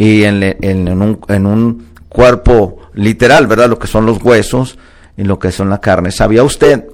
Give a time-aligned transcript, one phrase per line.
[0.00, 3.68] y en, en, un, en un cuerpo literal, ¿verdad?
[3.68, 4.78] Lo que son los huesos
[5.14, 6.10] y lo que son la carne.
[6.10, 6.86] ¿Sabía usted?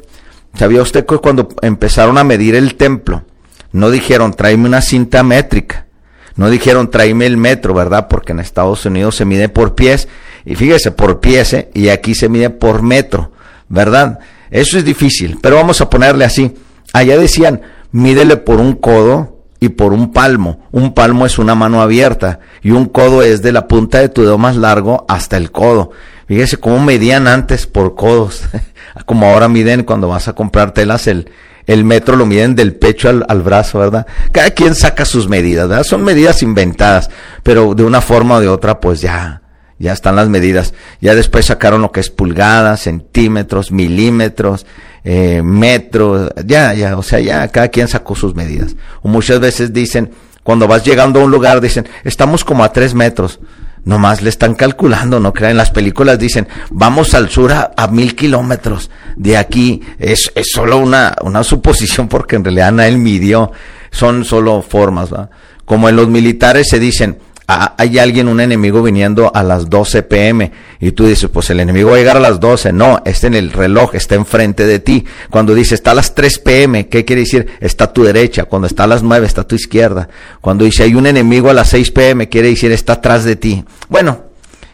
[0.54, 3.22] ¿Sabía usted que cuando empezaron a medir el templo,
[3.70, 5.86] no dijeron tráeme una cinta métrica?
[6.34, 8.08] No dijeron tráeme el metro, ¿verdad?
[8.08, 10.08] Porque en Estados Unidos se mide por pies.
[10.44, 11.70] Y fíjese, por pies, ¿eh?
[11.74, 13.30] y aquí se mide por metro,
[13.68, 14.18] ¿verdad?
[14.50, 16.56] Eso es difícil, pero vamos a ponerle así.
[16.92, 17.62] Allá decían,
[17.92, 19.35] mídele por un codo
[19.66, 20.60] y por un palmo.
[20.72, 24.22] Un palmo es una mano abierta y un codo es de la punta de tu
[24.22, 25.90] dedo más largo hasta el codo.
[26.26, 28.42] Fíjese cómo medían antes por codos,
[29.06, 31.30] como ahora miden cuando vas a comprar telas el,
[31.66, 34.06] el metro lo miden del pecho al, al, brazo, ¿verdad?
[34.32, 35.84] Cada quien saca sus medidas, ¿verdad?
[35.84, 37.10] Son medidas inventadas,
[37.42, 39.42] pero de una forma o de otra, pues ya,
[39.78, 40.74] ya están las medidas.
[41.00, 44.66] Ya después sacaron lo que es pulgadas, centímetros, milímetros,
[45.04, 48.74] eh, metros, ya, ya, o sea, ya cada quien sacó sus medidas.
[49.02, 50.10] O muchas veces dicen,
[50.42, 53.40] cuando vas llegando a un lugar, dicen, estamos como a tres metros.
[53.84, 55.56] Nomás le están calculando, no crean.
[55.56, 59.82] Las películas dicen, vamos al sur a, mil kilómetros de aquí.
[59.98, 63.52] Es, es solo una, una suposición porque en realidad nadie midió.
[63.92, 65.30] Son solo formas, ¿va?
[65.64, 67.18] Como en los militares se dicen,
[67.48, 71.90] hay alguien, un enemigo viniendo a las 12 pm y tú dices, pues el enemigo
[71.90, 72.72] va a llegar a las 12.
[72.72, 75.04] No, está en el reloj, está enfrente de ti.
[75.30, 77.46] Cuando dice está a las 3 pm, ¿qué quiere decir?
[77.60, 78.46] Está a tu derecha.
[78.46, 80.08] Cuando está a las 9, está a tu izquierda.
[80.40, 83.64] Cuando dice hay un enemigo a las 6 pm, quiere decir está atrás de ti.
[83.88, 84.24] Bueno,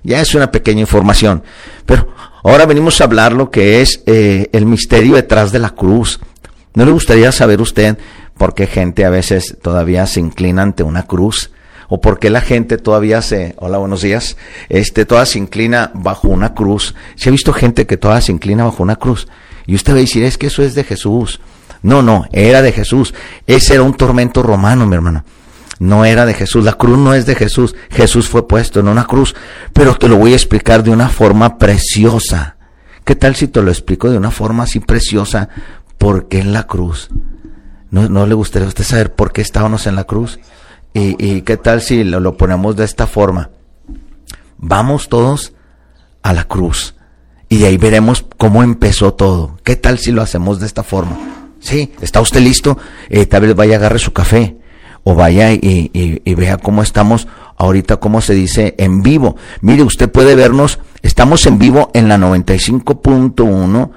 [0.02, 1.42] ya es una pequeña información.
[1.84, 2.08] Pero
[2.42, 6.20] ahora venimos a hablar lo que es eh, el misterio detrás de la cruz.
[6.74, 7.98] ¿No le gustaría saber usted
[8.38, 11.50] por qué gente a veces todavía se inclina ante una cruz?
[11.94, 14.38] O por qué la gente todavía se, hola, buenos días,
[14.70, 16.94] este, toda se inclina bajo una cruz.
[17.16, 19.28] Se ha visto gente que toda se inclina bajo una cruz.
[19.66, 21.38] Y usted va a decir, es que eso es de Jesús.
[21.82, 23.12] No, no, era de Jesús.
[23.46, 25.26] Ese era un tormento romano, mi hermano.
[25.80, 26.64] No era de Jesús.
[26.64, 27.76] La cruz no es de Jesús.
[27.90, 29.34] Jesús fue puesto en una cruz.
[29.74, 32.56] Pero te lo voy a explicar de una forma preciosa.
[33.04, 35.50] ¿Qué tal si te lo explico de una forma así preciosa?
[35.98, 37.10] ¿Por qué en la cruz?
[37.90, 40.38] ¿No, no le gustaría a usted saber por qué estábamos en la cruz?
[40.94, 43.50] Y, qué tal si lo, ponemos de esta forma.
[44.58, 45.54] Vamos todos
[46.22, 46.94] a la cruz.
[47.48, 49.58] Y de ahí veremos cómo empezó todo.
[49.64, 51.18] ¿Qué tal si lo hacemos de esta forma?
[51.60, 52.78] Sí, ¿está usted listo?
[53.08, 54.58] Eh, tal vez vaya agarre su café.
[55.04, 57.26] O vaya y, y vea cómo estamos
[57.56, 59.36] ahorita, cómo se dice, en vivo.
[59.60, 63.90] Mire, usted puede vernos, estamos en vivo en la 95.1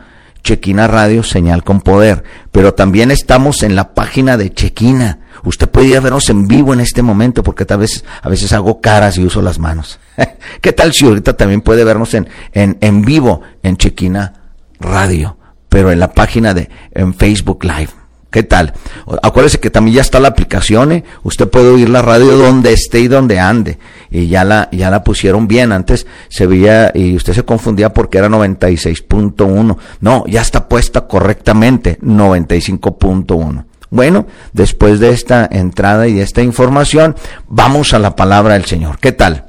[0.45, 2.23] Chequina Radio, señal con poder.
[2.53, 6.73] Pero también estamos en la página de Chequina Usted puede ir a vernos en vivo
[6.73, 10.00] en este momento, porque tal vez a veces hago caras y uso las manos.
[10.61, 14.33] ¿Qué tal si ahorita también puede vernos en, en, en vivo en Chequina
[14.79, 15.38] Radio,
[15.69, 17.89] pero en la página de en Facebook Live?
[18.35, 18.73] ¿Qué tal?
[19.22, 21.06] Acuérdese que también ya está la aplicación, ¿eh?
[21.23, 23.78] Usted puede oír la radio donde esté y donde ande.
[24.12, 25.72] Y ya la, ya la pusieron bien.
[25.72, 29.78] Antes se veía y usted se confundía porque era 96.1.
[30.01, 33.63] No, ya está puesta correctamente, 95.1.
[33.90, 37.16] Bueno, después de esta entrada y de esta información,
[37.47, 39.00] vamos a la palabra del Señor.
[39.00, 39.45] ¿Qué tal?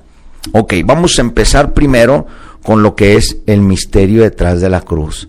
[0.53, 2.29] Ok, vamos a empezar primero
[2.63, 5.29] con lo que es el misterio detrás de la cruz.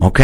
[0.00, 0.22] ¿Ok?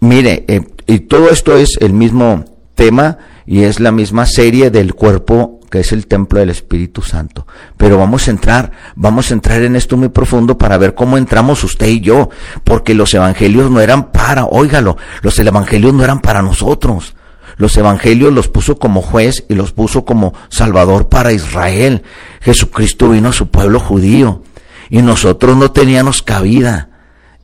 [0.00, 2.44] Mire, eh, y todo esto es el mismo
[2.74, 7.46] tema y es la misma serie del cuerpo que es el templo del Espíritu Santo.
[7.78, 11.64] Pero vamos a entrar, vamos a entrar en esto muy profundo para ver cómo entramos
[11.64, 12.28] usted y yo,
[12.62, 17.14] porque los evangelios no eran para, óigalo, los evangelios no eran para nosotros.
[17.56, 22.02] Los evangelios los puso como juez y los puso como salvador para Israel.
[22.42, 24.42] Jesucristo vino a su pueblo judío
[24.90, 26.90] y nosotros no teníamos cabida.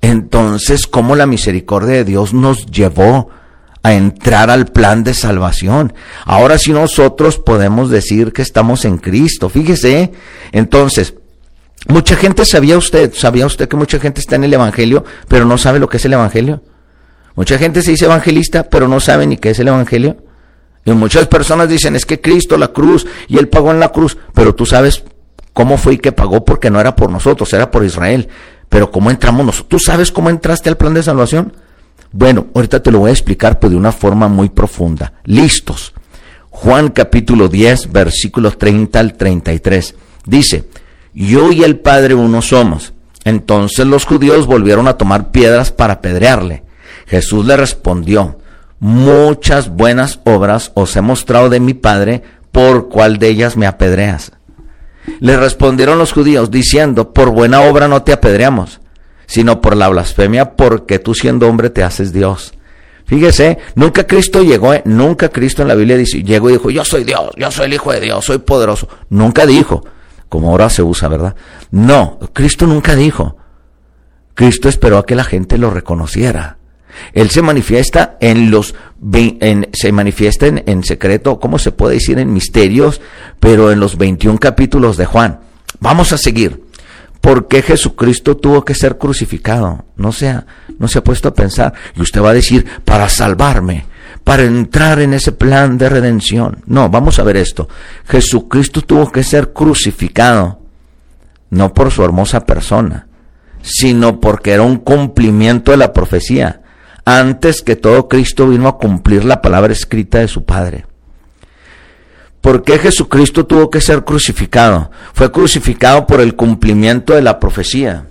[0.00, 3.30] Entonces, ¿cómo la misericordia de Dios nos llevó
[3.82, 5.92] a entrar al plan de salvación?
[6.24, 9.48] Ahora sí nosotros podemos decir que estamos en Cristo.
[9.48, 10.12] Fíjese,
[10.52, 11.14] entonces,
[11.88, 15.58] mucha gente sabía usted, sabía usted que mucha gente está en el Evangelio, pero no
[15.58, 16.62] sabe lo que es el Evangelio.
[17.38, 20.16] Mucha gente se dice evangelista, pero no sabe ni qué es el evangelio.
[20.84, 24.18] Y muchas personas dicen, es que Cristo, la cruz, y Él pagó en la cruz,
[24.34, 25.04] pero tú sabes
[25.52, 28.28] cómo fue y que pagó porque no era por nosotros, era por Israel.
[28.68, 29.68] Pero ¿cómo entramos nosotros?
[29.68, 31.52] ¿Tú sabes cómo entraste al plan de salvación?
[32.12, 35.14] Bueno, ahorita te lo voy a explicar pues, de una forma muy profunda.
[35.24, 35.92] Listos.
[36.50, 39.94] Juan capítulo 10, versículos 30 al 33.
[40.26, 40.64] Dice,
[41.14, 42.92] yo y el Padre uno somos.
[43.24, 46.64] Entonces los judíos volvieron a tomar piedras para apedrearle.
[47.06, 48.38] Jesús le respondió,
[48.80, 52.22] muchas buenas obras os he mostrado de mi Padre,
[52.52, 54.32] ¿por cuál de ellas me apedreas?
[55.20, 58.80] Le respondieron los judíos diciendo, por buena obra no te apedreamos,
[59.26, 62.54] sino por la blasfemia, porque tú siendo hombre te haces Dios.
[63.06, 64.82] Fíjese, nunca Cristo llegó, ¿eh?
[64.84, 67.74] nunca Cristo en la Biblia dice, llegó y dijo, yo soy Dios, yo soy el
[67.74, 68.86] Hijo de Dios, soy poderoso.
[69.08, 69.82] Nunca dijo.
[70.28, 71.34] como ahora se usa, ¿verdad?
[71.70, 73.38] No, Cristo nunca dijo.
[74.34, 76.57] Cristo esperó a que la gente lo reconociera.
[77.12, 78.74] Él se manifiesta en los,
[79.72, 82.18] se manifiesta en, secreto, ¿cómo se puede decir?
[82.18, 83.00] En misterios,
[83.40, 85.40] pero en los 21 capítulos de Juan.
[85.80, 86.64] Vamos a seguir.
[87.20, 89.84] ¿Por qué Jesucristo tuvo que ser crucificado?
[89.96, 90.34] No se,
[90.78, 91.74] no se ha puesto a pensar.
[91.96, 93.86] Y usted va a decir, para salvarme,
[94.24, 96.62] para entrar en ese plan de redención.
[96.66, 97.68] No, vamos a ver esto.
[98.06, 100.60] Jesucristo tuvo que ser crucificado,
[101.50, 103.06] no por su hermosa persona,
[103.62, 106.62] sino porque era un cumplimiento de la profecía.
[107.10, 110.84] Antes que todo, Cristo vino a cumplir la palabra escrita de su Padre.
[112.42, 114.90] ¿Por qué Jesucristo tuvo que ser crucificado?
[115.14, 118.08] Fue crucificado por el cumplimiento de la profecía.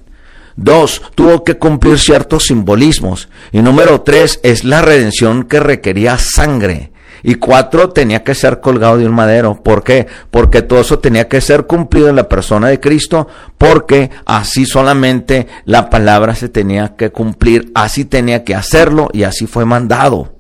[0.56, 3.30] Dos, tuvo que cumplir ciertos simbolismos.
[3.52, 6.92] Y número tres, es la redención que requería sangre.
[7.28, 9.62] Y cuatro, tenía que ser colgado de un madero.
[9.62, 10.08] ¿Por qué?
[10.32, 13.28] Porque todo eso tenía que ser cumplido en la persona de Cristo,
[13.58, 19.46] porque así solamente la palabra se tenía que cumplir, así tenía que hacerlo y así
[19.46, 20.36] fue mandado.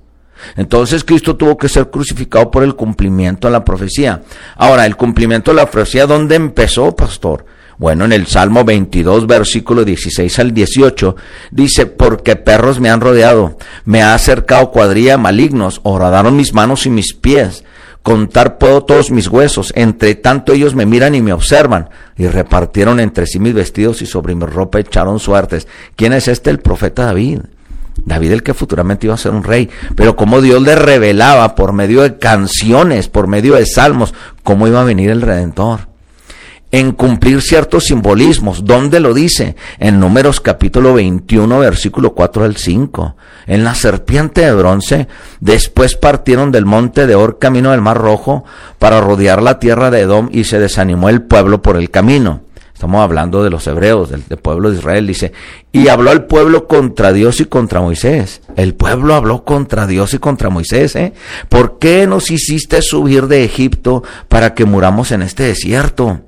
[0.56, 4.22] Entonces Cristo tuvo que ser crucificado por el cumplimiento de la profecía.
[4.56, 7.46] Ahora, el cumplimiento de la profecía, ¿dónde empezó, pastor?
[7.78, 11.16] Bueno, en el Salmo 22, versículo 16 al 18,
[11.52, 16.90] dice, porque perros me han rodeado, me ha acercado cuadrilla malignos, horadaron mis manos y
[16.90, 17.64] mis pies,
[18.02, 23.00] contar puedo todos mis huesos, entre tanto ellos me miran y me observan, y repartieron
[23.00, 25.68] entre sí mis vestidos y sobre mi ropa echaron suertes.
[25.96, 26.50] ¿Quién es este?
[26.50, 27.42] El profeta David.
[28.06, 31.74] David el que futuramente iba a ser un rey, pero como Dios le revelaba por
[31.74, 35.97] medio de canciones, por medio de salmos, cómo iba a venir el Redentor
[36.72, 38.66] en cumplir ciertos simbolismos.
[38.66, 39.56] ¿Dónde lo dice?
[39.80, 43.16] En Números capítulo 21, versículo 4 al 5.
[43.48, 45.08] En la serpiente de bronce,
[45.40, 48.44] después partieron del monte de Or camino del Mar Rojo
[48.80, 52.42] para rodear la tierra de Edom y se desanimó el pueblo por el camino.
[52.74, 55.32] Estamos hablando de los hebreos, del, pueblo de Israel, dice,
[55.72, 58.42] y habló el pueblo contra Dios y contra Moisés.
[58.56, 61.14] El pueblo habló contra Dios y contra Moisés, ¿eh?
[61.50, 66.22] ¿Por qué nos hiciste subir de Egipto para que muramos en este desierto?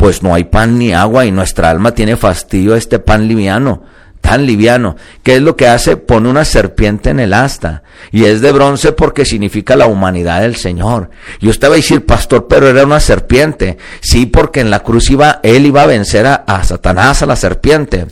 [0.00, 3.82] Pues no hay pan ni agua y nuestra alma tiene fastidio este pan liviano,
[4.22, 4.96] tan liviano.
[5.22, 5.98] ¿Qué es lo que hace?
[5.98, 10.56] Pone una serpiente en el asta y es de bronce porque significa la humanidad del
[10.56, 11.10] Señor.
[11.40, 13.76] Y usted va a decir, pastor, pero era una serpiente.
[14.00, 18.06] Sí, porque en la cruz iba, él iba a vencer a, Satanás, a la serpiente.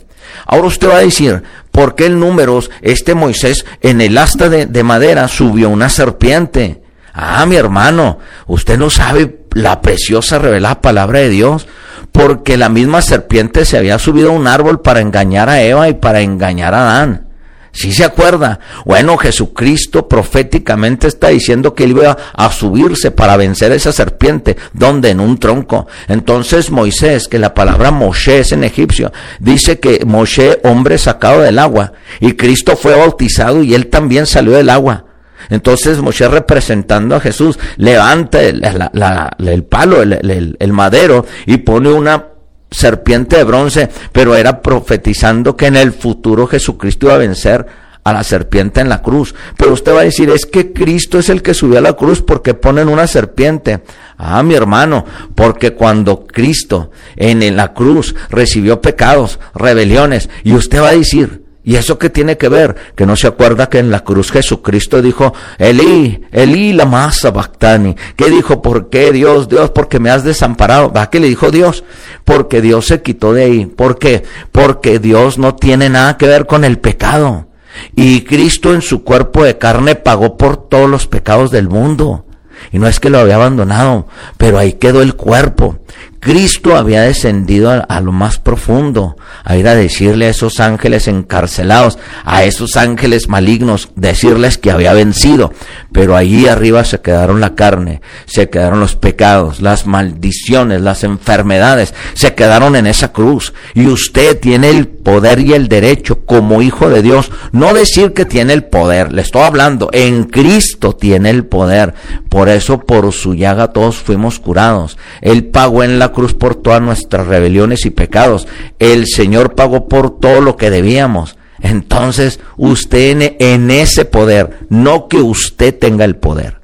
[0.45, 1.41] Ahora usted va a decir,
[1.71, 6.83] ¿por qué el números, este Moisés, en el asta de, de madera subió una serpiente?
[7.15, 11.67] Ah, mi hermano, usted no sabe la preciosa revelada palabra de Dios,
[12.11, 15.93] porque la misma serpiente se había subido a un árbol para engañar a Eva y
[15.93, 17.29] para engañar a Adán.
[17.71, 18.59] ¿Sí se acuerda?
[18.85, 24.57] Bueno, Jesucristo proféticamente está diciendo que él iba a subirse para vencer a esa serpiente.
[24.73, 25.11] ¿Dónde?
[25.11, 25.87] En un tronco.
[26.07, 31.59] Entonces Moisés, que la palabra Moshe es en egipcio, dice que Moshe, hombre sacado del
[31.59, 35.05] agua, y Cristo fue bautizado y él también salió del agua.
[35.49, 42.25] Entonces Moshe representando a Jesús levanta el, palo, el, madero y pone una
[42.69, 47.65] serpiente de bronce, pero era profetizando que en el futuro Jesucristo iba a vencer
[48.03, 49.35] a la serpiente en la cruz.
[49.57, 52.21] Pero usted va a decir, es que Cristo es el que subió a la cruz
[52.21, 53.81] porque ponen una serpiente.
[54.17, 55.05] Ah, mi hermano,
[55.35, 61.75] porque cuando Cristo en la cruz recibió pecados, rebeliones, y usted va a decir, ¿Y
[61.75, 62.75] eso qué tiene que ver?
[62.95, 67.95] Que no se acuerda que en la cruz Jesucristo dijo, Elí, Elí la masa bactani.
[68.15, 68.59] ¿Qué dijo?
[68.59, 70.91] ¿Por qué Dios, Dios, porque me has desamparado?
[70.91, 71.83] ¿Va qué le dijo Dios?
[72.25, 73.65] Porque Dios se quitó de ahí.
[73.67, 74.23] ¿Por qué?
[74.51, 77.49] Porque Dios no tiene nada que ver con el pecado.
[77.95, 82.25] Y Cristo en su cuerpo de carne pagó por todos los pecados del mundo.
[82.71, 84.07] Y no es que lo había abandonado,
[84.37, 85.77] pero ahí quedó el cuerpo.
[86.19, 91.97] Cristo había descendido a, lo más profundo, a ir a decirle a esos ángeles encarcelados,
[92.25, 95.53] a esos ángeles malignos, decirles que había vencido.
[95.93, 101.93] Pero allí arriba se quedaron la carne, se quedaron los pecados, las maldiciones, las enfermedades,
[102.13, 103.53] se quedaron en esa cruz.
[103.73, 108.25] Y usted tiene el poder y el derecho como hijo de Dios, no decir que
[108.25, 111.93] tiene el poder, le estoy hablando, en Cristo tiene el poder.
[112.29, 114.97] Por eso por su llaga todos fuimos curados.
[115.21, 118.47] Él pagó en la cruz por todas nuestras rebeliones y pecados.
[118.79, 121.37] El Señor pagó por todo lo que debíamos.
[121.61, 126.59] Entonces, usted en, ese poder, no que usted tenga el poder.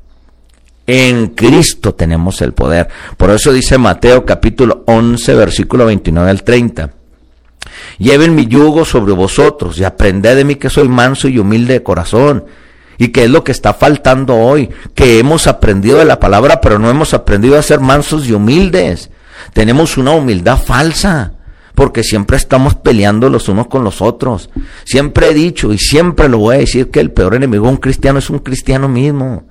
[0.87, 2.87] En Cristo tenemos el poder.
[3.17, 6.91] Por eso dice Mateo capítulo 11, versículo 29 al 30.
[7.97, 11.83] Lleven mi yugo sobre vosotros y aprended de mí que soy manso y humilde de
[11.83, 12.45] corazón.
[12.97, 14.69] ¿Y qué es lo que está faltando hoy?
[14.93, 19.09] Que hemos aprendido de la palabra, pero no hemos aprendido a ser mansos y humildes.
[19.53, 21.33] Tenemos una humildad falsa
[21.75, 24.49] porque siempre estamos peleando los unos con los otros.
[24.85, 27.77] Siempre he dicho y siempre lo voy a decir que el peor enemigo de un
[27.77, 29.47] cristiano es un cristiano mismo,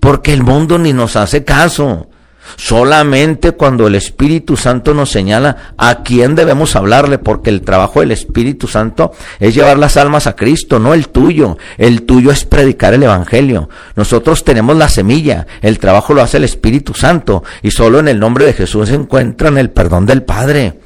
[0.00, 2.08] porque el mundo ni nos hace caso.
[2.56, 8.12] Solamente cuando el Espíritu Santo nos señala a quién debemos hablarle, porque el trabajo del
[8.12, 11.58] Espíritu Santo es llevar las almas a Cristo, no el tuyo.
[11.76, 13.68] El tuyo es predicar el Evangelio.
[13.96, 18.18] Nosotros tenemos la semilla, el trabajo lo hace el Espíritu Santo, y solo en el
[18.18, 20.80] nombre de Jesús se encuentran el perdón del Padre.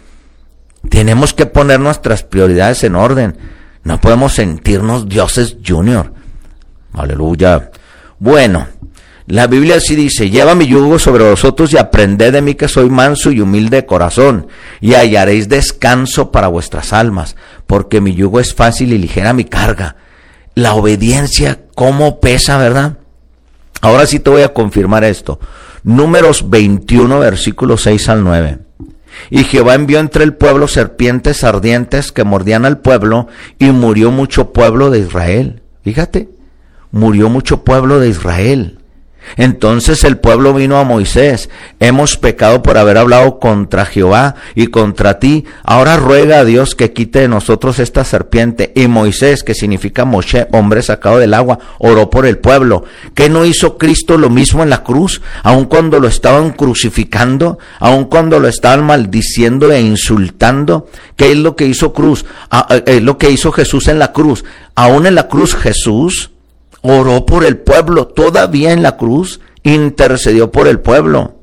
[0.88, 3.37] Tenemos que poner nuestras prioridades en orden.
[3.85, 6.12] No podemos sentirnos dioses junior.
[6.92, 7.71] Aleluya.
[8.19, 8.66] Bueno,
[9.26, 12.91] la Biblia así dice, lleva mi yugo sobre vosotros y aprended de mí que soy
[12.91, 14.49] manso y humilde de corazón,
[14.81, 17.37] y hallaréis descanso para vuestras almas,
[17.67, 19.97] porque mi yugo es fácil y ligera mi carga.
[20.55, 22.99] La obediencia, ¿cómo pesa, verdad?
[23.81, 25.38] Ahora sí te voy a confirmar esto.
[25.85, 28.59] Números 21, versículos 6 al 9.
[29.31, 34.52] Y Jehová envió entre el pueblo serpientes ardientes que mordían al pueblo y murió mucho
[34.52, 35.62] pueblo de Israel.
[35.83, 36.29] Fíjate,
[36.91, 38.79] murió mucho pueblo de Israel.
[39.37, 41.49] Entonces el pueblo vino a Moisés,
[41.81, 46.93] hemos pecado por haber hablado contra Jehová y contra ti, ahora ruega a Dios que
[46.93, 48.73] quite de nosotros esta serpiente.
[48.75, 52.85] Y Moisés, que significa Moshe, hombre sacado del agua, oró por el pueblo.
[53.14, 55.23] ¿Qué no hizo Cristo lo mismo en la cruz?
[55.43, 61.57] Aun cuando lo estaban crucificando, aun cuando lo estaban maldiciendo e insultando, ¿qué es lo
[61.57, 62.25] que hizo cruz?
[62.50, 64.45] Ah, eh, eh, lo que hizo Jesús en la cruz.
[64.75, 66.31] Aún en la cruz Jesús
[66.83, 71.39] oró por el pueblo, todavía en la cruz, intercedió por el pueblo.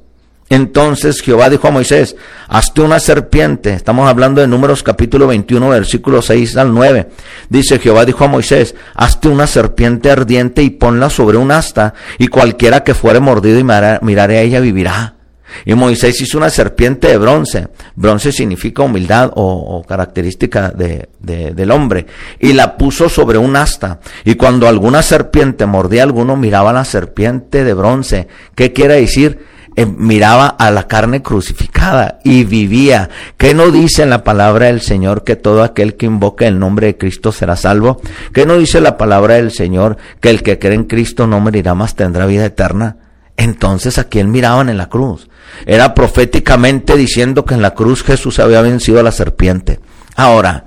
[0.49, 2.15] Entonces Jehová dijo a Moisés,
[2.47, 3.73] hazte una serpiente.
[3.73, 7.09] Estamos hablando de números capítulo 21, versículo 6 al 9.
[7.49, 12.27] Dice Jehová dijo a Moisés, hazte una serpiente ardiente y ponla sobre un asta, y
[12.27, 13.63] cualquiera que fuere mordido y
[14.01, 15.18] mirare a ella vivirá.
[15.65, 17.67] Y Moisés hizo una serpiente de bronce.
[17.95, 22.05] Bronce significa humildad o, característica de, del hombre.
[22.39, 23.99] Y la puso sobre un asta.
[24.25, 28.27] Y cuando alguna serpiente mordía a alguno, miraba a la serpiente de bronce.
[28.55, 29.39] ¿Qué quiere decir?
[29.75, 33.09] Eh, miraba a la carne crucificada y vivía.
[33.37, 36.87] ¿Qué no dice en la palabra del Señor que todo aquel que invoque el nombre
[36.87, 38.01] de Cristo será salvo?
[38.33, 41.75] ¿Qué no dice la palabra del Señor que el que cree en Cristo no morirá
[41.75, 42.97] más, tendrá vida eterna?
[43.39, 45.29] Entonces a quién miraban en la cruz.
[45.65, 49.79] Era proféticamente diciendo que en la cruz Jesús había vencido a la serpiente.
[50.17, 50.65] Ahora,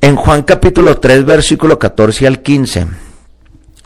[0.00, 2.88] en Juan capítulo 3, versículo 14 al 15,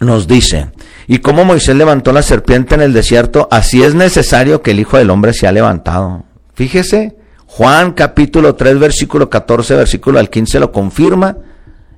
[0.00, 0.70] nos dice,
[1.06, 4.96] y como Moisés levantó la serpiente en el desierto, así es necesario que el Hijo
[4.96, 6.24] del Hombre sea levantado.
[6.54, 11.36] Fíjese, Juan capítulo 3, versículo 14, versículo al 15 lo confirma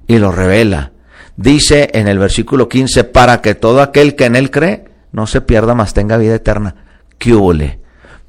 [0.08, 0.90] y lo revela.
[1.36, 5.40] Dice en el versículo 15, para que todo aquel que en él cree no se
[5.40, 6.76] pierda, más tenga vida eterna.
[7.18, 7.80] ¿Qué?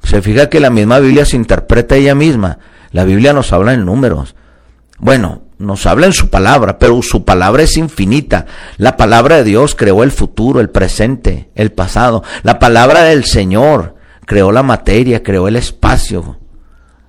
[0.02, 2.58] Se fija que la misma Biblia se interpreta ella misma.
[2.90, 4.34] La Biblia nos habla en números.
[4.98, 8.46] Bueno, nos habla en su palabra, pero su palabra es infinita.
[8.76, 12.22] La palabra de Dios creó el futuro, el presente, el pasado.
[12.42, 13.96] La palabra del Señor
[14.26, 16.38] creó la materia, creó el espacio.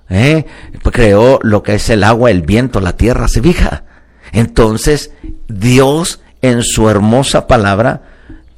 [0.08, 0.46] ¿eh?
[0.92, 3.28] Creó lo que es el agua, el viento, la tierra.
[3.28, 3.84] ¿Se fija?
[4.32, 5.12] Entonces,
[5.48, 8.02] Dios en su hermosa palabra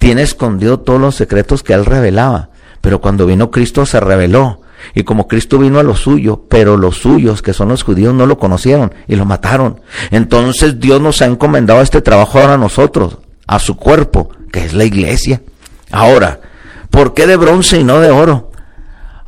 [0.06, 2.50] tiene escondido todos los secretos que él revelaba.
[2.80, 4.60] Pero cuando vino Cristo se reveló.
[4.94, 8.24] Y como Cristo vino a lo suyo, pero los suyos, que son los judíos, no
[8.24, 9.80] lo conocieron y lo mataron.
[10.12, 14.74] Entonces Dios nos ha encomendado este trabajo ahora a nosotros, a su cuerpo, que es
[14.74, 15.42] la iglesia.
[15.90, 16.40] Ahora,
[16.90, 18.52] ¿por qué de bronce y no de oro?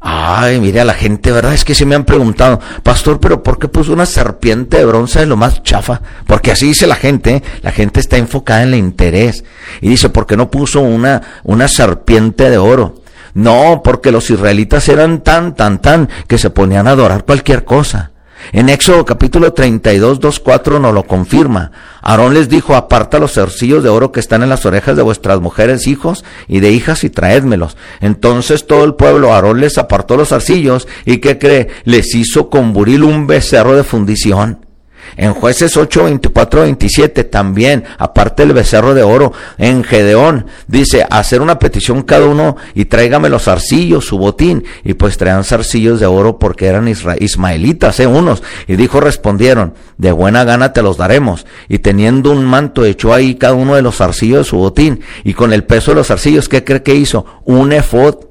[0.00, 1.54] Ay, mire a la gente, ¿verdad?
[1.54, 5.20] Es que se me han preguntado, pastor, pero ¿por qué puso una serpiente de bronce
[5.20, 6.00] de lo más chafa?
[6.26, 7.42] Porque así dice la gente, ¿eh?
[7.62, 9.44] la gente está enfocada en el interés.
[9.80, 13.02] Y dice, ¿por qué no puso una, una serpiente de oro?
[13.34, 18.12] No, porque los israelitas eran tan, tan, tan, que se ponían a adorar cualquier cosa.
[18.52, 21.72] En Éxodo capítulo 32, 2, 4 nos lo confirma.
[22.08, 25.42] Aarón les dijo, aparta los cercillos de oro que están en las orejas de vuestras
[25.42, 27.76] mujeres, hijos y de hijas y traédmelos.
[28.00, 31.68] Entonces todo el pueblo, Aarón les apartó los zarcillos y ¿qué cree?
[31.84, 34.67] Les hizo con buril un becerro de fundición.
[35.16, 41.40] En jueces 8, 24, 27 también, aparte del becerro de oro, en Gedeón dice, hacer
[41.40, 44.64] una petición cada uno y tráigame los arcillos, su botín.
[44.84, 48.06] Y pues traían zarcillos de oro porque eran ismaelitas, ¿eh?
[48.06, 48.42] unos.
[48.66, 51.46] Y dijo, respondieron, de buena gana te los daremos.
[51.68, 55.00] Y teniendo un manto echó ahí cada uno de los arcillos de su botín.
[55.24, 57.26] Y con el peso de los arcillos, ¿qué cree que hizo?
[57.44, 58.27] Un efod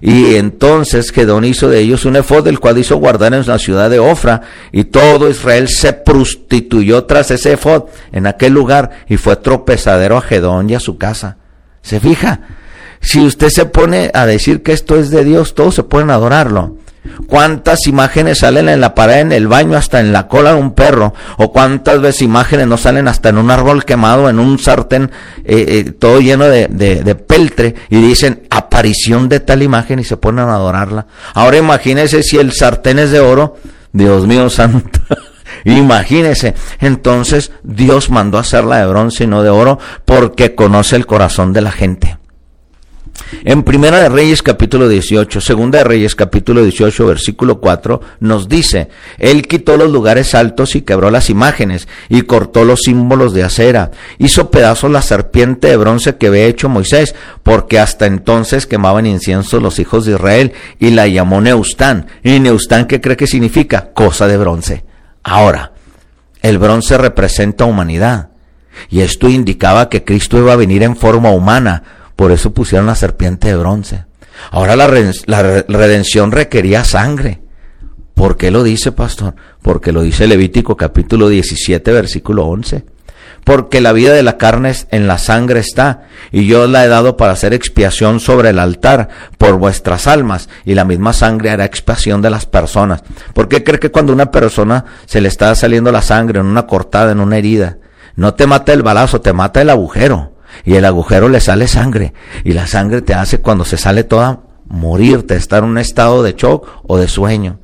[0.00, 3.90] y entonces Gedón hizo de ellos un efod, el cual hizo guardar en la ciudad
[3.90, 9.36] de Ofra, y todo Israel se prostituyó tras ese efod en aquel lugar, y fue
[9.36, 11.36] tropezadero a Gedón y a su casa.
[11.82, 12.40] ¿Se fija?
[13.00, 16.78] Si usted se pone a decir que esto es de Dios, todos se pueden adorarlo.
[17.26, 20.72] ¿Cuántas imágenes salen en la pared, en el baño, hasta en la cola de un
[20.72, 21.14] perro?
[21.36, 25.10] ¿O cuántas veces imágenes no salen hasta en un árbol quemado, en un sartén
[25.44, 27.74] eh, eh, todo lleno de, peltre?
[27.90, 31.06] Y dicen aparición de tal imagen y se ponen a adorarla.
[31.34, 33.56] Ahora imagínese si el sartén es de oro.
[33.92, 35.00] Dios mío santo.
[35.64, 36.54] Imagínese.
[36.80, 41.60] Entonces Dios mandó hacerla de bronce y no de oro porque conoce el corazón de
[41.60, 42.18] la gente.
[43.44, 48.88] En Primera de Reyes capítulo 18, Segunda de Reyes capítulo 18, versículo 4, nos dice,
[49.18, 53.90] Él quitó los lugares altos y quebró las imágenes, y cortó los símbolos de acera,
[54.18, 59.60] hizo pedazos la serpiente de bronce que había hecho Moisés, porque hasta entonces quemaban incienso
[59.60, 62.06] los hijos de Israel, y la llamó Neustán.
[62.22, 63.92] ¿Y Neustán qué cree que significa?
[63.92, 64.84] Cosa de bronce.
[65.22, 65.72] Ahora,
[66.42, 68.30] el bronce representa humanidad,
[68.90, 71.82] y esto indicaba que Cristo iba a venir en forma humana,
[72.16, 74.04] por eso pusieron la serpiente de bronce.
[74.50, 77.40] Ahora la, redención requería sangre.
[78.14, 79.34] ¿Por qué lo dice, pastor?
[79.62, 82.84] Porque lo dice Levítico capítulo 17, versículo 11.
[83.44, 87.16] Porque la vida de la carne en la sangre está, y yo la he dado
[87.16, 92.22] para hacer expiación sobre el altar por vuestras almas, y la misma sangre hará expiación
[92.22, 93.02] de las personas.
[93.34, 96.66] ¿Por qué cree que cuando una persona se le está saliendo la sangre en una
[96.66, 97.78] cortada, en una herida,
[98.16, 100.33] no te mata el balazo, te mata el agujero?
[100.64, 102.12] Y el agujero le sale sangre
[102.44, 106.32] y la sangre te hace cuando se sale toda morirte, estar en un estado de
[106.32, 107.60] shock o de sueño.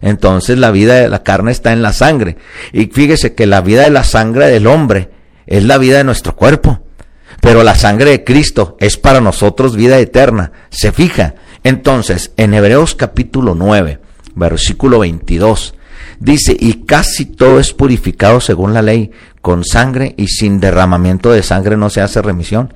[0.00, 2.36] Entonces la vida de la carne está en la sangre.
[2.72, 5.10] Y fíjese que la vida de la sangre del hombre
[5.46, 6.80] es la vida de nuestro cuerpo.
[7.40, 10.52] Pero la sangre de Cristo es para nosotros vida eterna.
[10.70, 11.34] Se fija.
[11.64, 14.00] Entonces, en Hebreos capítulo 9,
[14.34, 15.74] versículo 22,
[16.18, 21.42] dice, y casi todo es purificado según la ley, con sangre y sin derramamiento de
[21.42, 22.74] sangre no se hace remisión.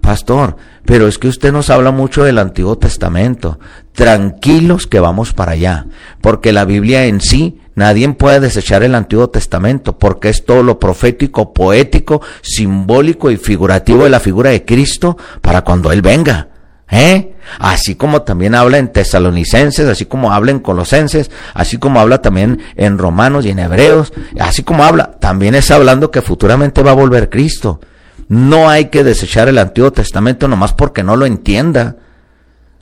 [0.00, 3.58] Pastor, pero es que usted nos habla mucho del Antiguo Testamento.
[3.94, 5.86] Tranquilos que vamos para allá,
[6.20, 10.78] porque la Biblia en sí, nadie puede desechar el Antiguo Testamento, porque es todo lo
[10.78, 16.48] profético, poético, simbólico y figurativo de la figura de Cristo para cuando Él venga.
[16.90, 17.34] ¿Eh?
[17.58, 22.60] Así como también habla en tesalonicenses, así como habla en colosenses, así como habla también
[22.76, 26.94] en romanos y en hebreos, así como habla, también es hablando que futuramente va a
[26.94, 27.80] volver Cristo.
[28.28, 31.96] No hay que desechar el Antiguo Testamento nomás porque no lo entienda.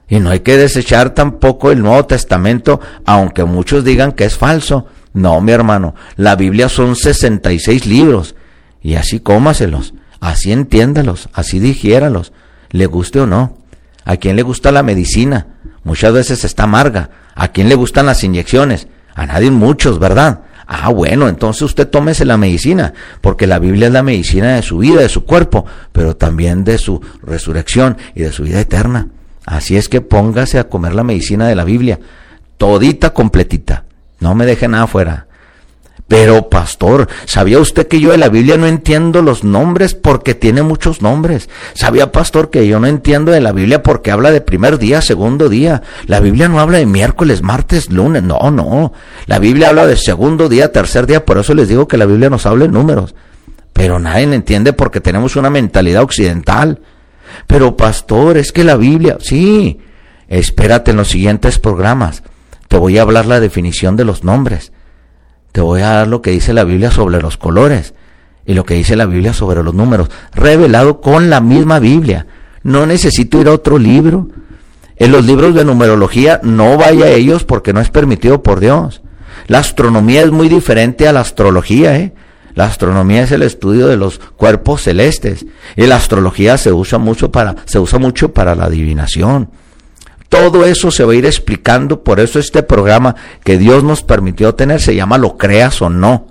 [0.08, 4.86] Y no hay que desechar tampoco el Nuevo Testamento, aunque muchos digan que es falso.
[5.14, 8.34] No, mi hermano, la Biblia son 66 libros.
[8.82, 12.32] Y así cómaselos, así entiéndalos, así digiéralos,
[12.70, 13.61] le guste o no.
[14.04, 15.46] ¿A quién le gusta la medicina?
[15.84, 17.10] Muchas veces está amarga.
[17.34, 18.88] ¿A quién le gustan las inyecciones?
[19.14, 20.40] A nadie muchos, ¿verdad?
[20.66, 24.78] Ah, bueno, entonces usted tómese la medicina, porque la Biblia es la medicina de su
[24.78, 29.08] vida, de su cuerpo, pero también de su resurrección y de su vida eterna.
[29.44, 31.98] Así es que póngase a comer la medicina de la Biblia,
[32.56, 33.84] todita completita.
[34.20, 35.26] No me deje nada afuera.
[36.08, 40.62] Pero, pastor, ¿sabía usted que yo de la Biblia no entiendo los nombres porque tiene
[40.62, 41.48] muchos nombres?
[41.72, 45.48] ¿Sabía, pastor, que yo no entiendo de la Biblia porque habla de primer día, segundo
[45.48, 45.82] día?
[46.06, 48.92] La Biblia no habla de miércoles, martes, lunes, no, no.
[49.26, 52.28] La Biblia habla de segundo día, tercer día, por eso les digo que la Biblia
[52.28, 53.14] nos habla en números.
[53.72, 56.82] Pero nadie entiende porque tenemos una mentalidad occidental.
[57.46, 59.78] Pero, pastor, es que la Biblia, sí,
[60.28, 62.22] espérate en los siguientes programas.
[62.68, 64.71] Te voy a hablar la definición de los nombres
[65.52, 67.94] te voy a dar lo que dice la Biblia sobre los colores
[68.46, 72.26] y lo que dice la Biblia sobre los números, revelado con la misma Biblia.
[72.62, 74.28] No necesito ir a otro libro.
[74.96, 79.02] En los libros de numerología no vaya a ellos porque no es permitido por Dios.
[79.46, 82.14] La astronomía es muy diferente a la astrología, ¿eh?
[82.54, 87.32] La astronomía es el estudio de los cuerpos celestes y la astrología se usa mucho
[87.32, 89.50] para se usa mucho para la adivinación.
[90.32, 94.54] Todo eso se va a ir explicando, por eso este programa que Dios nos permitió
[94.54, 96.28] tener se llama Lo creas o no.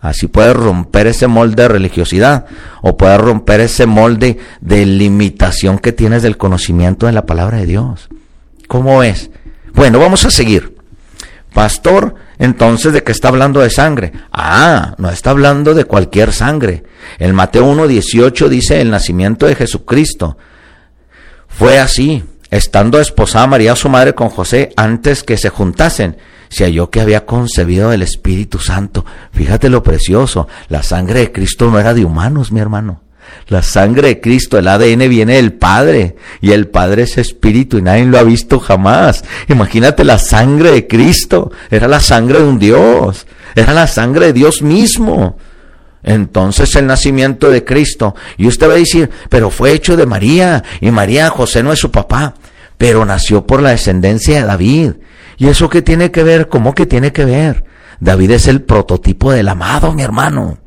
[0.00, 2.46] Así puedes romper ese molde de religiosidad
[2.80, 7.66] o puedes romper ese molde de limitación que tienes del conocimiento de la palabra de
[7.66, 8.08] Dios.
[8.66, 9.30] ¿Cómo es?
[9.74, 10.78] Bueno, vamos a seguir.
[11.52, 14.14] Pastor, entonces, ¿de qué está hablando de sangre?
[14.32, 16.84] Ah, no está hablando de cualquier sangre.
[17.18, 20.38] El Mateo 1.18 dice el nacimiento de Jesucristo.
[21.46, 22.24] Fue así.
[22.54, 27.26] Estando esposada María su madre con José antes que se juntasen, se halló que había
[27.26, 29.04] concebido el Espíritu Santo.
[29.32, 33.02] Fíjate lo precioso, la sangre de Cristo no era de humanos, mi hermano.
[33.48, 37.82] La sangre de Cristo, el ADN viene del Padre y el Padre es Espíritu y
[37.82, 39.24] nadie lo ha visto jamás.
[39.48, 44.32] Imagínate la sangre de Cristo, era la sangre de un Dios, era la sangre de
[44.32, 45.38] Dios mismo.
[46.04, 50.62] Entonces el nacimiento de Cristo, y usted va a decir, pero fue hecho de María,
[50.80, 52.34] y María José no es su papá,
[52.84, 54.92] pero nació por la descendencia de David.
[55.38, 56.50] ¿Y eso qué tiene que ver?
[56.50, 57.64] ¿Cómo que tiene que ver?
[57.98, 60.58] David es el prototipo del amado, mi hermano.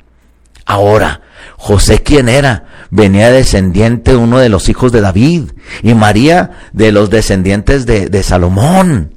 [0.66, 1.22] Ahora,
[1.58, 2.66] José, ¿quién era?
[2.90, 5.52] Venía descendiente de uno de los hijos de David,
[5.84, 9.14] y María de los descendientes de, de Salomón.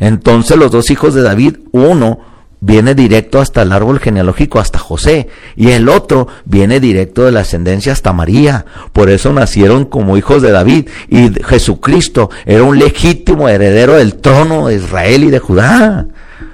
[0.00, 2.18] Entonces los dos hijos de David, uno
[2.60, 7.40] viene directo hasta el árbol genealógico, hasta José, y el otro viene directo de la
[7.40, 8.64] ascendencia hasta María.
[8.92, 14.68] Por eso nacieron como hijos de David, y Jesucristo era un legítimo heredero del trono
[14.68, 16.06] de Israel y de Judá.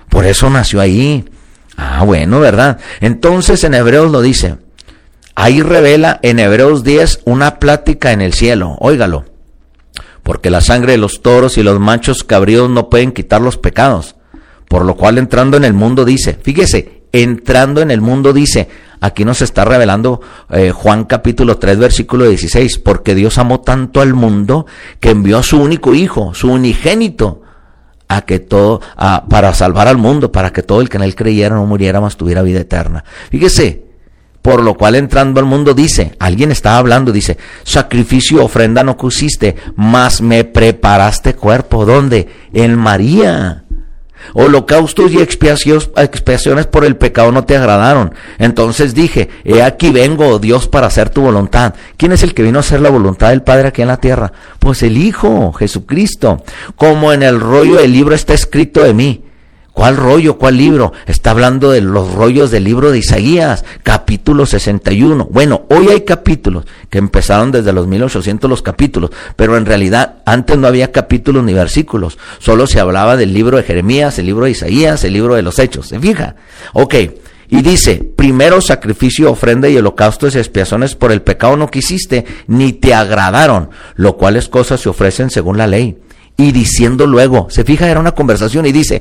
[0.08, 1.24] Por eso nació ahí.
[1.76, 2.78] Ah, bueno, ¿verdad?
[3.00, 4.56] Entonces en Hebreos lo dice.
[5.34, 8.76] Ahí revela en Hebreos 10 una plática en el cielo.
[8.80, 9.24] Óigalo.
[10.22, 14.14] Porque la sangre de los toros y los machos cabríos no pueden quitar los pecados
[14.72, 18.70] por lo cual entrando en el mundo dice, fíjese, entrando en el mundo dice,
[19.02, 24.14] aquí nos está revelando eh, Juan capítulo 3 versículo 16, porque Dios amó tanto al
[24.14, 24.64] mundo
[24.98, 27.42] que envió a su único hijo, su unigénito,
[28.08, 28.80] a que todo,
[29.28, 32.16] para salvar al mundo, para que todo el que en él creyera no muriera, mas
[32.16, 33.04] tuviera vida eterna.
[33.30, 33.85] Fíjese,
[34.40, 39.54] por lo cual entrando al mundo dice, alguien estaba hablando, dice, sacrificio, ofrenda no pusiste,
[39.76, 41.85] mas me preparaste cuerpo.
[41.85, 42.26] ¿Dónde?
[42.54, 43.62] En María.
[44.35, 48.14] Holocaustos y expiaciones por el pecado no te agradaron.
[48.38, 51.74] Entonces dije, he aquí vengo, oh Dios, para hacer tu voluntad.
[51.96, 54.32] ¿Quién es el que vino a hacer la voluntad del Padre aquí en la tierra?
[54.58, 56.42] Pues el Hijo, Jesucristo.
[56.76, 59.24] Como en el rollo del libro está escrito de mí.
[59.72, 60.37] ¿Cuál rollo?
[60.37, 60.92] ¿Cuál libro?
[61.06, 65.28] Está hablando de los rollos del libro de Isaías, capítulo 61.
[65.30, 70.58] Bueno, hoy hay capítulos que empezaron desde los 1800 los capítulos, pero en realidad antes
[70.58, 72.18] no había capítulos ni versículos.
[72.38, 75.58] Solo se hablaba del libro de Jeremías, el libro de Isaías, el libro de los
[75.58, 75.88] Hechos.
[75.88, 76.37] ¿Se fija?
[76.74, 76.94] Ok.
[77.48, 82.74] Y dice, primero sacrificio, ofrenda y holocaustos y expiaciones por el pecado no quisiste, ni
[82.74, 85.96] te agradaron, lo cuales cosas se ofrecen según la ley
[86.42, 89.00] y diciendo luego, se fija, era una conversación y dice,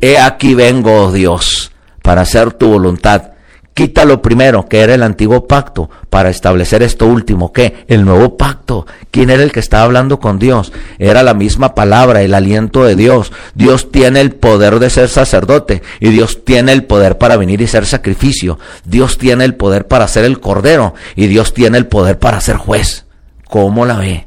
[0.00, 1.70] he aquí vengo, oh Dios,
[2.02, 3.30] para hacer tu voluntad.
[3.74, 8.36] Quita lo primero, que era el antiguo pacto, para establecer esto último, que el nuevo
[8.36, 8.88] pacto.
[9.12, 10.72] ¿Quién era el que estaba hablando con Dios?
[10.98, 13.32] Era la misma palabra, el aliento de Dios.
[13.54, 17.68] Dios tiene el poder de ser sacerdote y Dios tiene el poder para venir y
[17.68, 18.58] ser sacrificio.
[18.84, 22.56] Dios tiene el poder para ser el cordero y Dios tiene el poder para ser
[22.56, 23.06] juez.
[23.48, 24.26] ¿Cómo la ve?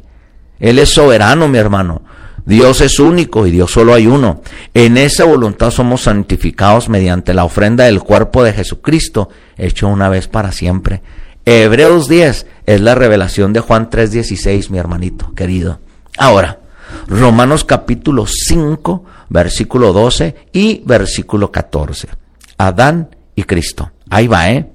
[0.62, 2.02] Él es soberano, mi hermano.
[2.45, 4.41] Dios es único y Dios solo hay uno.
[4.73, 10.27] En esa voluntad somos santificados mediante la ofrenda del cuerpo de Jesucristo, hecho una vez
[10.27, 11.01] para siempre.
[11.45, 15.79] Hebreos 10 es la revelación de Juan 3:16, mi hermanito querido.
[16.17, 16.60] Ahora,
[17.08, 22.10] Romanos capítulo 5, versículo 12 y versículo 14.
[22.58, 23.91] Adán y Cristo.
[24.10, 24.69] Ahí va, ¿eh?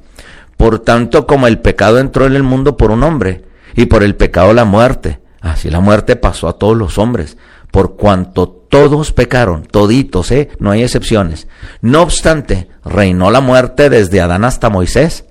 [0.57, 4.16] Por tanto, como el pecado entró en el mundo por un hombre, y por el
[4.16, 7.37] pecado la muerte, así la muerte pasó a todos los hombres
[7.70, 10.50] por cuanto todos pecaron, toditos, ¿eh?
[10.59, 11.48] no hay excepciones.
[11.81, 15.24] No obstante, reinó la muerte desde Adán hasta Moisés,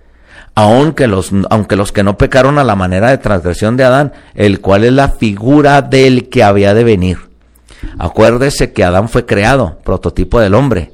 [0.56, 4.60] aunque los, aunque los que no pecaron a la manera de transgresión de Adán, el
[4.60, 7.19] cual es la figura del que había de venir.
[8.00, 10.93] Acuérdese que Adán fue creado, prototipo del hombre,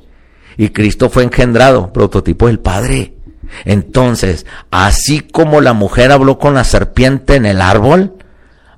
[0.57, 3.15] y Cristo fue engendrado, prototipo del Padre.
[3.65, 8.15] Entonces, así como la mujer habló con la serpiente en el árbol,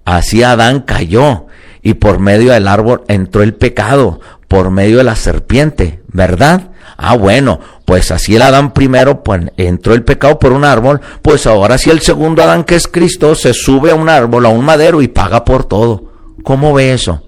[0.04, 1.47] así Adán cayó
[1.86, 6.71] y por medio del árbol entró el pecado, por medio de la serpiente, ¿verdad?
[6.98, 11.45] Ah, bueno, pues así el Adán primero pues, entró el pecado por un árbol, pues
[11.45, 14.65] ahora sí el segundo Adán que es Cristo se sube a un árbol, a un
[14.65, 16.12] madero y paga por todo.
[16.43, 17.21] ¿Cómo ve eso?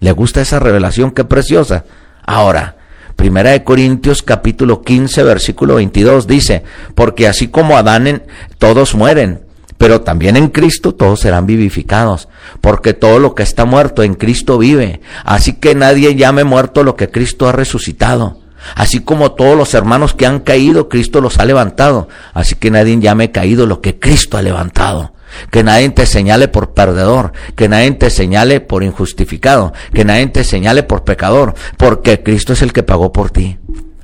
[0.00, 1.12] ¿Le gusta esa revelación?
[1.12, 1.84] Qué preciosa.
[2.26, 2.78] Ahora,
[3.14, 6.64] Primera de Corintios capítulo 15 versículo 22 dice,
[6.96, 8.22] porque así como Adán en,
[8.58, 9.42] todos mueren,
[9.80, 12.28] pero también en Cristo todos serán vivificados,
[12.60, 15.00] porque todo lo que está muerto en Cristo vive.
[15.24, 18.42] Así que nadie llame muerto lo que Cristo ha resucitado.
[18.74, 22.08] Así como todos los hermanos que han caído, Cristo los ha levantado.
[22.34, 25.14] Así que nadie llame caído lo que Cristo ha levantado.
[25.50, 30.44] Que nadie te señale por perdedor, que nadie te señale por injustificado, que nadie te
[30.44, 33.58] señale por pecador, porque Cristo es el que pagó por ti.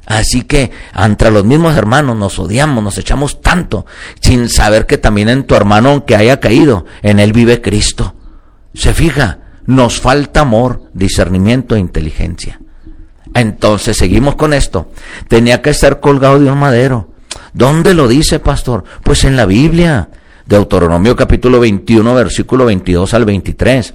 [0.07, 3.87] Así que entre los mismos hermanos nos odiamos, nos echamos tanto,
[4.21, 8.14] sin saber que también en tu hermano, aunque haya caído, en él vive Cristo.
[8.73, 12.61] Se fija, nos falta amor, discernimiento e inteligencia.
[13.35, 14.92] Entonces seguimos con esto.
[15.29, 17.11] Tenía que ser colgado de un madero.
[17.53, 18.85] ¿Dónde lo dice, pastor?
[19.03, 20.09] Pues en la Biblia.
[20.47, 23.95] Deuteronomio capítulo 21, versículo 22 al 23.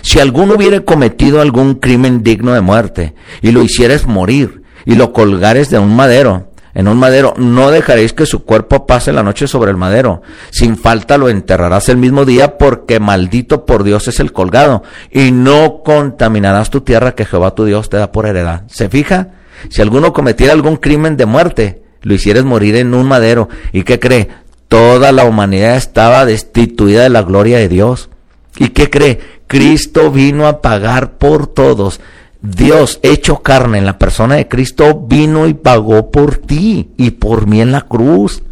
[0.00, 5.12] Si alguno hubiere cometido algún crimen digno de muerte y lo hicieres morir, y lo
[5.12, 9.46] colgares de un madero, en un madero, no dejaréis que su cuerpo pase la noche
[9.46, 10.22] sobre el madero.
[10.50, 14.82] Sin falta lo enterrarás el mismo día, porque maldito por Dios es el colgado.
[15.10, 18.62] Y no contaminarás tu tierra que Jehová tu Dios te da por heredad.
[18.68, 19.28] ¿Se fija?
[19.68, 23.50] Si alguno cometiera algún crimen de muerte, lo hicieres morir en un madero.
[23.72, 24.28] ¿Y qué cree?
[24.68, 28.08] Toda la humanidad estaba destituida de la gloria de Dios.
[28.56, 29.20] ¿Y qué cree?
[29.46, 32.00] Cristo vino a pagar por todos
[32.42, 37.46] Dios hecho carne en la persona de Cristo vino y pagó por ti y por
[37.46, 38.42] mí en la cruz,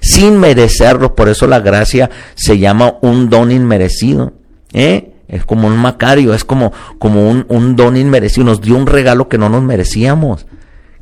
[0.00, 1.16] sin merecerlo.
[1.16, 4.32] Por eso la gracia se llama un don inmerecido.
[4.72, 5.14] ¿eh?
[5.26, 8.46] Es como un macario, es como, como un, un don inmerecido.
[8.46, 10.46] Nos dio un regalo que no nos merecíamos.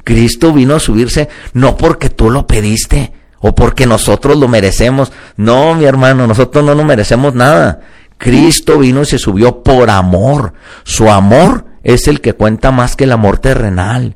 [0.02, 5.12] Cristo vino a subirse no porque tú lo pediste o porque nosotros lo merecemos.
[5.36, 7.80] No, mi hermano, nosotros no nos merecemos nada.
[8.16, 10.54] Cristo vino y se subió por amor.
[10.82, 14.14] Su amor es el que cuenta más que el amor terrenal.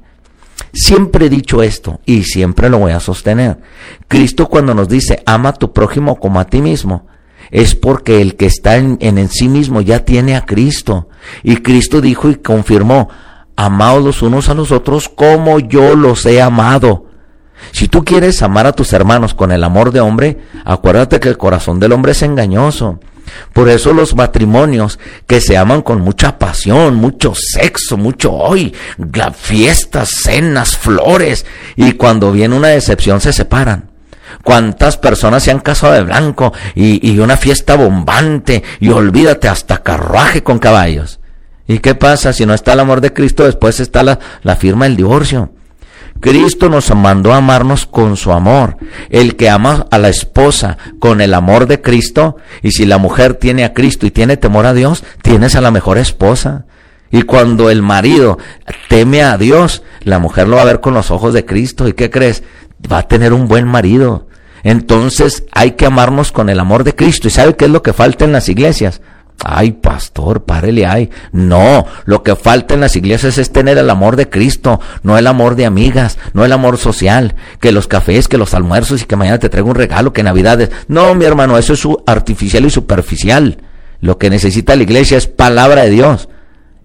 [0.75, 3.61] Siempre he dicho esto y siempre lo voy a sostener.
[4.09, 7.07] Cristo cuando nos dice ama a tu prójimo como a ti mismo,
[7.51, 11.09] es porque el que está en, en, sí mismo ya tiene a Cristo.
[11.43, 13.09] Y Cristo dijo y confirmó,
[13.57, 17.07] amaos los unos a los otros como yo los he amado.
[17.71, 21.39] Si tú quieres amar a tus hermanos con el amor de hombre, acuérdate que el
[21.39, 23.01] corazón del hombre es engañoso.
[23.53, 28.75] Por eso los matrimonios que se aman con mucha pasión, mucho sexo, mucho hoy,
[29.35, 33.91] fiestas, cenas, flores, y cuando viene una decepción se separan.
[34.43, 40.43] ¿Cuántas personas se han casado de blanco y, una fiesta bombante y olvídate hasta carruaje
[40.43, 41.21] con caballos?
[41.69, 43.45] ¿Y qué pasa si no está el amor de Cristo?
[43.45, 45.53] Después está la, la firma del divorcio.
[46.23, 48.77] Cristo nos mandó a amarnos con su amor.
[49.11, 53.35] El que ama a la esposa con el amor de Cristo, y si la mujer
[53.35, 56.65] tiene a Cristo y tiene temor a Dios, tienes a la mejor esposa.
[57.11, 58.39] Y cuando el marido
[58.89, 61.89] teme a Dios, la mujer lo va a ver con los ojos de Cristo.
[61.89, 62.45] ¿Y qué crees?
[62.91, 64.29] Va a tener un buen marido.
[64.63, 67.27] Entonces hay que amarnos con el amor de Cristo.
[67.27, 69.01] ¿Y sabe qué es lo que falta en las iglesias?
[69.45, 71.11] Ay, pastor, párele ay.
[71.33, 75.27] No, lo que falta en las iglesias es tener el amor de Cristo, no el
[75.27, 79.17] amor de amigas, no el amor social, que los cafés, que los almuerzos y que
[79.17, 80.71] mañana te traigo un regalo, que navidades.
[80.87, 83.59] No, mi hermano, eso es artificial y superficial.
[84.01, 86.29] Lo que necesita la iglesia es palabra de Dios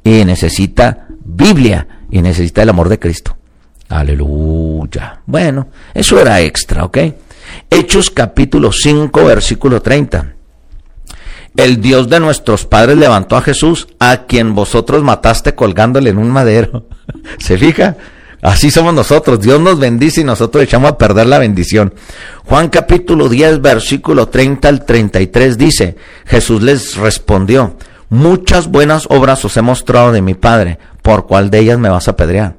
[0.03, 3.38] y necesita Biblia y necesita el amor de Cristo.
[3.89, 5.21] Aleluya.
[5.25, 6.97] Bueno, eso era extra, ¿ok?
[7.69, 10.37] Hechos capítulo 5, versículo 30
[11.58, 16.30] el Dios de nuestros padres levantó a Jesús, a quien vosotros mataste colgándole en un
[16.30, 16.86] madero.
[17.39, 17.98] ¿Se fija?
[18.43, 19.41] Así somos nosotros.
[19.41, 21.96] Dios nos bendice y nosotros echamos a perder la bendición.
[22.46, 27.76] Juan capítulo 10, versículo 30 al 33 dice, Jesús les respondió,
[28.10, 32.08] muchas buenas obras os he mostrado de mi Padre, ¿por cuál de ellas me vas
[32.08, 32.58] a apedrear?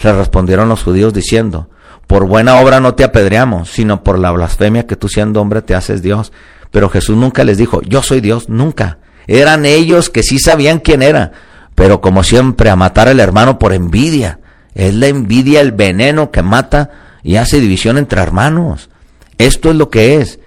[0.00, 1.68] Le respondieron los judíos diciendo,
[2.06, 5.74] por buena obra no te apedreamos, sino por la blasfemia que tú siendo hombre te
[5.74, 6.32] haces Dios.
[6.70, 8.98] Pero Jesús nunca les dijo, yo soy Dios, nunca.
[9.26, 11.32] Eran ellos que sí sabían quién era,
[11.74, 14.40] pero como siempre a matar al hermano por envidia.
[14.74, 16.90] Es la envidia el veneno que mata
[17.22, 18.90] y hace división entre hermanos.
[19.36, 20.40] Esto es lo que es.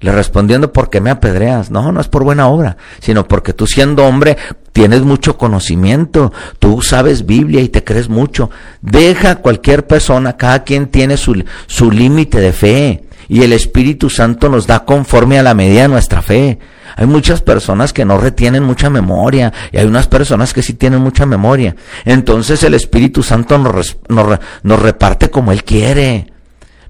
[0.00, 1.70] Le respondiendo, ¿por qué me apedreas?
[1.70, 4.36] No, no es por buena obra, sino porque tú siendo hombre
[4.72, 8.50] tienes mucho conocimiento, tú sabes Biblia y te crees mucho.
[8.80, 14.48] Deja cualquier persona, cada quien tiene su, su límite de fe y el Espíritu Santo
[14.48, 16.58] nos da conforme a la medida de nuestra fe.
[16.96, 21.00] Hay muchas personas que no retienen mucha memoria y hay unas personas que sí tienen
[21.00, 21.74] mucha memoria.
[22.04, 26.32] Entonces el Espíritu Santo nos, nos, reparte como Él quiere.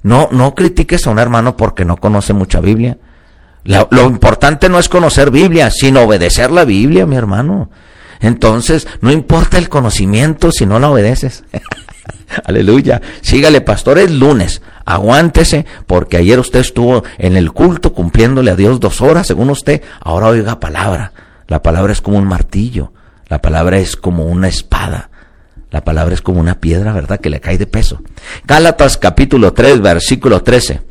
[0.03, 2.99] No, no critiques a un hermano porque no conoce mucha Biblia.
[3.65, 7.71] lo importante no es conocer Biblia, sino obedecer la Biblia, mi hermano.
[8.21, 11.45] Entonces, no importa el conocimiento si no la obedeces.
[12.45, 13.01] Aleluya.
[13.21, 14.63] Sígale, pastor, es lunes.
[14.85, 19.83] Aguántese, porque ayer usted estuvo en el culto cumpliéndole a Dios dos horas, según usted.
[20.01, 21.13] Ahora oiga palabra.
[21.49, 22.93] La palabra es como un martillo.
[23.29, 25.11] La palabra es como una espada.
[25.71, 27.19] La palabra es como una piedra, ¿verdad?
[27.19, 28.03] Que le cae de peso.
[28.45, 30.83] Gálatas capítulo 3, versículo 13.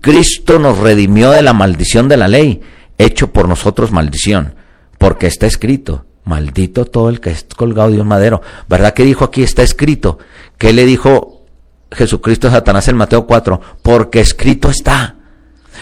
[0.00, 2.60] Cristo nos redimió de la maldición de la ley,
[2.98, 4.54] hecho por nosotros maldición,
[4.98, 8.42] porque está escrito, maldito todo el que es colgado de un madero.
[8.68, 10.18] ¿Verdad que dijo aquí está escrito?
[10.58, 11.46] ¿Qué le dijo
[11.90, 13.60] Jesucristo a Satanás en Mateo 4?
[13.82, 15.16] Porque escrito está.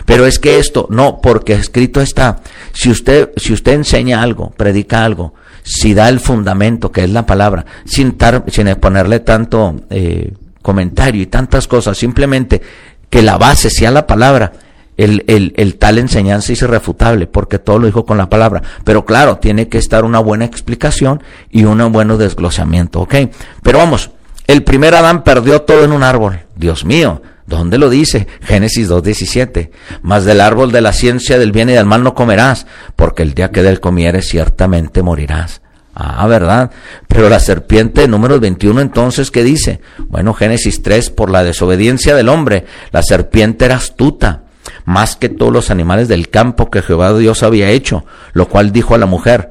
[0.05, 2.41] Pero es que esto, no, porque escrito está.
[2.73, 7.27] Si usted, si usted enseña algo, predica algo, si da el fundamento, que es la
[7.27, 8.17] palabra, sin,
[8.49, 10.33] sin ponerle tanto eh,
[10.63, 12.61] comentario y tantas cosas, simplemente
[13.09, 14.53] que la base sea la palabra,
[14.97, 18.63] el, el, el, tal enseñanza es irrefutable, porque todo lo dijo con la palabra.
[18.85, 23.15] Pero claro, tiene que estar una buena explicación y un buen desglosamiento, ¿ok?
[23.63, 24.11] Pero vamos,
[24.47, 26.41] el primer Adán perdió todo en un árbol.
[26.55, 28.27] Dios mío, ¿Dónde lo dice?
[28.43, 29.71] Génesis 2.17.
[30.03, 33.35] Mas del árbol de la ciencia del bien y del mal no comerás, porque el
[33.35, 35.61] día que del comieres ciertamente morirás.
[35.95, 36.73] Ah, ¿verdad?
[37.09, 39.81] Pero la serpiente, número 21, entonces, ¿qué dice?
[40.09, 44.43] Bueno, Génesis 3, por la desobediencia del hombre, la serpiente era astuta,
[44.85, 48.95] más que todos los animales del campo que Jehová Dios había hecho, lo cual dijo
[48.95, 49.51] a la mujer,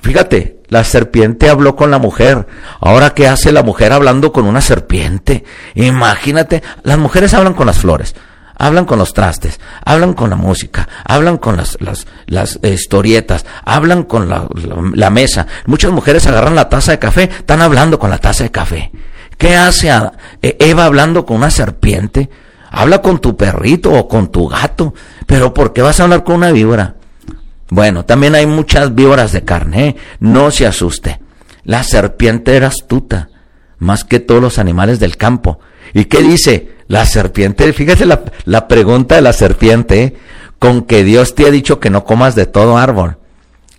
[0.00, 2.46] fíjate, la serpiente habló con la mujer.
[2.80, 5.44] Ahora, ¿qué hace la mujer hablando con una serpiente?
[5.74, 8.14] Imagínate, las mujeres hablan con las flores
[8.60, 11.78] hablan con los trastes, hablan con la música, hablan con las,
[12.62, 14.46] historietas, hablan con la,
[14.94, 15.46] la, mesa.
[15.64, 18.92] Muchas mujeres agarran la taza de café, están hablando con la taza de café.
[19.38, 19.90] ¿Qué hace
[20.42, 22.28] e, Eva hablando con una serpiente?
[22.70, 24.94] Habla con tu perrito o con tu gato,
[25.26, 26.94] pero ¿por qué vas a hablar con una víbora?
[27.68, 29.96] Bueno, también hay muchas víboras de carne, ¿eh?
[30.20, 31.20] no se asuste.
[31.64, 33.28] La serpiente era astuta,
[33.78, 35.58] más que todos los animales del campo.
[35.94, 36.70] ¿Y qué dice?
[36.86, 40.16] La serpiente, fíjate la, la pregunta de la serpiente,
[40.58, 43.16] con que Dios te ha dicho que no comas de todo árbol,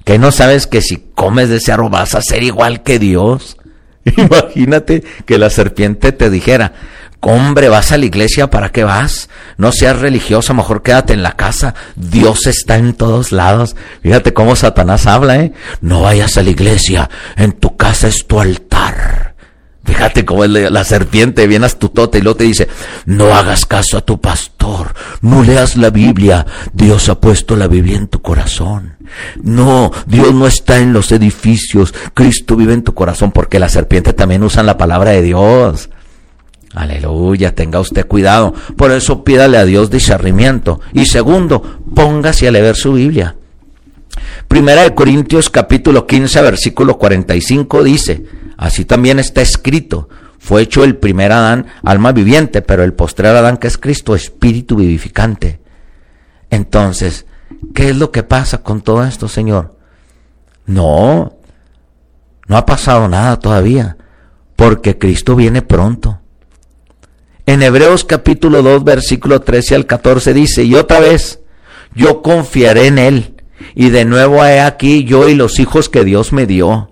[0.04, 3.58] que no sabes que si comes de ese árbol vas a ser igual que Dios.
[4.18, 6.74] Imagínate que la serpiente te dijera,
[7.22, 9.30] hombre, vas a la iglesia, ¿para qué vas?
[9.58, 11.74] No seas religioso, mejor quédate en la casa.
[11.96, 13.76] Dios está en todos lados.
[14.02, 15.54] Fíjate cómo Satanás habla, ¿eh?
[15.82, 19.36] No vayas a la iglesia, en tu casa es tu altar.
[19.84, 22.68] Fíjate cómo es la serpiente bien astutota y luego te dice,
[23.06, 27.98] no hagas caso a tu pastor, no leas la Biblia, Dios ha puesto la Biblia
[27.98, 28.98] en tu corazón.
[29.42, 34.14] No, Dios no está en los edificios, Cristo vive en tu corazón porque la serpiente
[34.14, 35.90] también usa la palabra de Dios.
[36.74, 38.54] Aleluya, tenga usted cuidado.
[38.78, 40.80] Por eso pídale a Dios discernimiento.
[40.94, 43.36] Y segundo, póngase a leer su Biblia.
[44.48, 48.26] Primera de Corintios capítulo 15 versículo 45 dice,
[48.58, 50.08] Así también está escrito.
[50.40, 54.76] Fue hecho el primer Adán alma viviente, pero el postrer Adán que es Cristo espíritu
[54.76, 55.60] vivificante.
[56.50, 57.26] Entonces,
[57.74, 59.78] ¿qué es lo que pasa con todo esto, Señor?
[60.66, 61.38] No,
[62.48, 63.98] no ha pasado nada todavía,
[64.56, 66.21] porque Cristo viene pronto.
[67.48, 71.40] En Hebreos capítulo 2, versículo 13 al 14 dice, y otra vez,
[71.96, 73.36] yo confiaré en Él,
[73.74, 76.92] y de nuevo he aquí yo y los hijos que Dios me dio.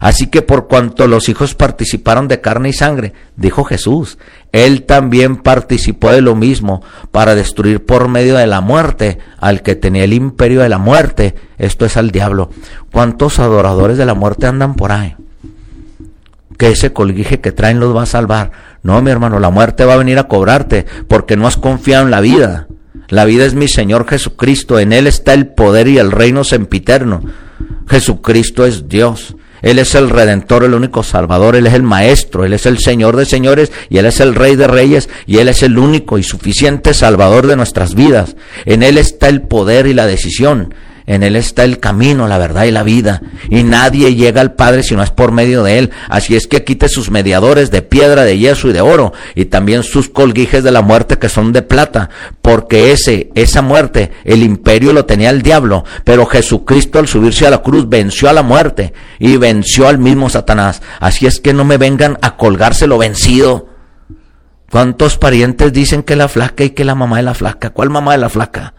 [0.00, 4.18] Así que por cuanto los hijos participaron de carne y sangre, dijo Jesús,
[4.50, 9.76] Él también participó de lo mismo para destruir por medio de la muerte al que
[9.76, 12.48] tenía el imperio de la muerte, esto es al diablo.
[12.90, 15.14] ¿Cuántos adoradores de la muerte andan por ahí?
[16.58, 18.52] Que ese colguije que traen los va a salvar.
[18.82, 22.10] No, mi hermano, la muerte va a venir a cobrarte porque no has confiado en
[22.10, 22.66] la vida.
[23.08, 27.22] La vida es mi Señor Jesucristo, en Él está el poder y el reino sempiterno.
[27.88, 29.36] Jesucristo es Dios.
[29.60, 33.16] Él es el redentor, el único salvador, Él es el maestro, Él es el Señor
[33.16, 36.24] de señores y Él es el Rey de reyes y Él es el único y
[36.24, 38.34] suficiente salvador de nuestras vidas.
[38.64, 40.74] En Él está el poder y la decisión.
[41.12, 43.20] En Él está el camino, la verdad y la vida.
[43.50, 45.90] Y nadie llega al Padre si no es por medio de Él.
[46.08, 49.12] Así es que quite sus mediadores de piedra, de yeso y de oro.
[49.34, 52.08] Y también sus colguijes de la muerte que son de plata.
[52.40, 55.84] Porque ese, esa muerte, el imperio lo tenía el diablo.
[56.02, 58.94] Pero Jesucristo al subirse a la cruz venció a la muerte.
[59.18, 60.80] Y venció al mismo Satanás.
[60.98, 63.68] Así es que no me vengan a colgárselo vencido.
[64.70, 67.68] ¿Cuántos parientes dicen que la flaca y que la mamá de la flaca?
[67.68, 68.72] ¿Cuál mamá de la flaca?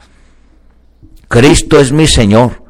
[1.27, 2.63] Cristo es mi Señor,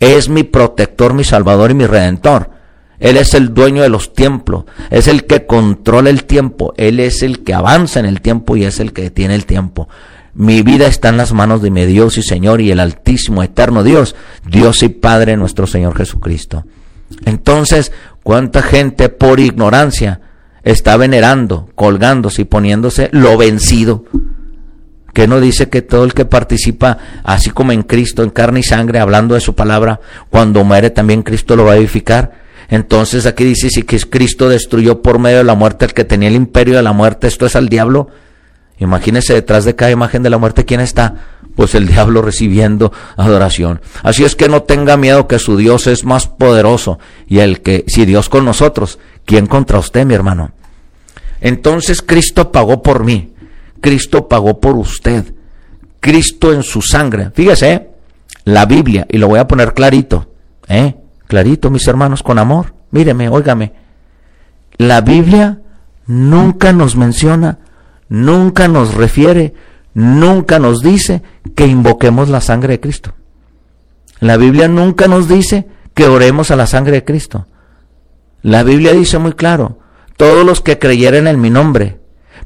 [0.00, 2.50] es mi protector, mi Salvador y mi Redentor.
[2.98, 7.22] Él es el dueño de los tiempos, es el que controla el tiempo, Él es
[7.22, 9.88] el que avanza en el tiempo y es el que detiene el tiempo.
[10.34, 13.82] Mi vida está en las manos de mi Dios y Señor y el Altísimo, Eterno
[13.82, 14.14] Dios,
[14.48, 16.64] Dios y Padre nuestro Señor Jesucristo.
[17.24, 17.92] Entonces,
[18.22, 20.20] ¿cuánta gente por ignorancia
[20.62, 24.04] está venerando, colgándose y poniéndose lo vencido?
[25.18, 28.62] Que no dice que todo el que participa, así como en Cristo, en carne y
[28.62, 29.98] sangre, hablando de su palabra,
[30.30, 32.34] cuando muere también Cristo lo va a edificar.
[32.68, 36.28] Entonces aquí dice, si que Cristo destruyó por medio de la muerte al que tenía
[36.28, 38.10] el imperio de la muerte, esto es al diablo.
[38.78, 41.14] Imagínese detrás de cada imagen de la muerte, ¿quién está?
[41.56, 43.80] Pues el diablo recibiendo adoración.
[44.04, 47.84] Así es que no tenga miedo que su Dios es más poderoso y el que,
[47.88, 50.52] si Dios con nosotros, ¿quién contra usted, mi hermano?
[51.40, 53.32] Entonces Cristo pagó por mí.
[53.80, 55.34] Cristo pagó por usted.
[56.00, 57.30] Cristo en su sangre.
[57.34, 57.90] Fíjese,
[58.44, 60.32] la Biblia, y lo voy a poner clarito,
[60.68, 60.96] ¿eh?
[61.26, 62.74] Clarito, mis hermanos, con amor.
[62.90, 63.74] Míreme, óigame.
[64.78, 65.60] La Biblia
[66.06, 67.58] nunca nos menciona,
[68.08, 69.54] nunca nos refiere,
[69.92, 71.22] nunca nos dice
[71.54, 73.12] que invoquemos la sangre de Cristo.
[74.20, 77.46] La Biblia nunca nos dice que oremos a la sangre de Cristo.
[78.42, 79.80] La Biblia dice muy claro,
[80.16, 81.97] todos los que creyeren en mi nombre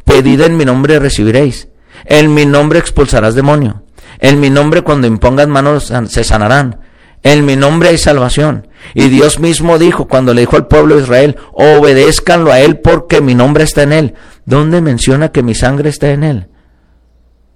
[0.05, 1.68] Pedid en mi nombre recibiréis.
[2.05, 3.82] En mi nombre expulsarás demonio.
[4.18, 6.80] En mi nombre cuando impongas manos se sanarán.
[7.22, 8.68] En mi nombre hay salvación.
[8.94, 13.20] Y Dios mismo dijo cuando le dijo al pueblo de Israel, obedézcanlo a Él porque
[13.20, 14.14] mi nombre está en Él.
[14.44, 16.48] ¿Dónde menciona que mi sangre está en Él?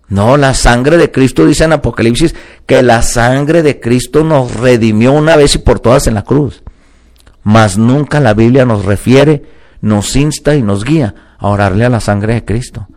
[0.08, 2.34] No, la sangre de Cristo dice en Apocalipsis
[2.64, 6.62] que la sangre de Cristo nos redimió una vez y por todas en la cruz.
[7.42, 9.42] Mas nunca la Biblia nos refiere,
[9.86, 12.88] nos insta y nos guía a orarle a la sangre de Cristo.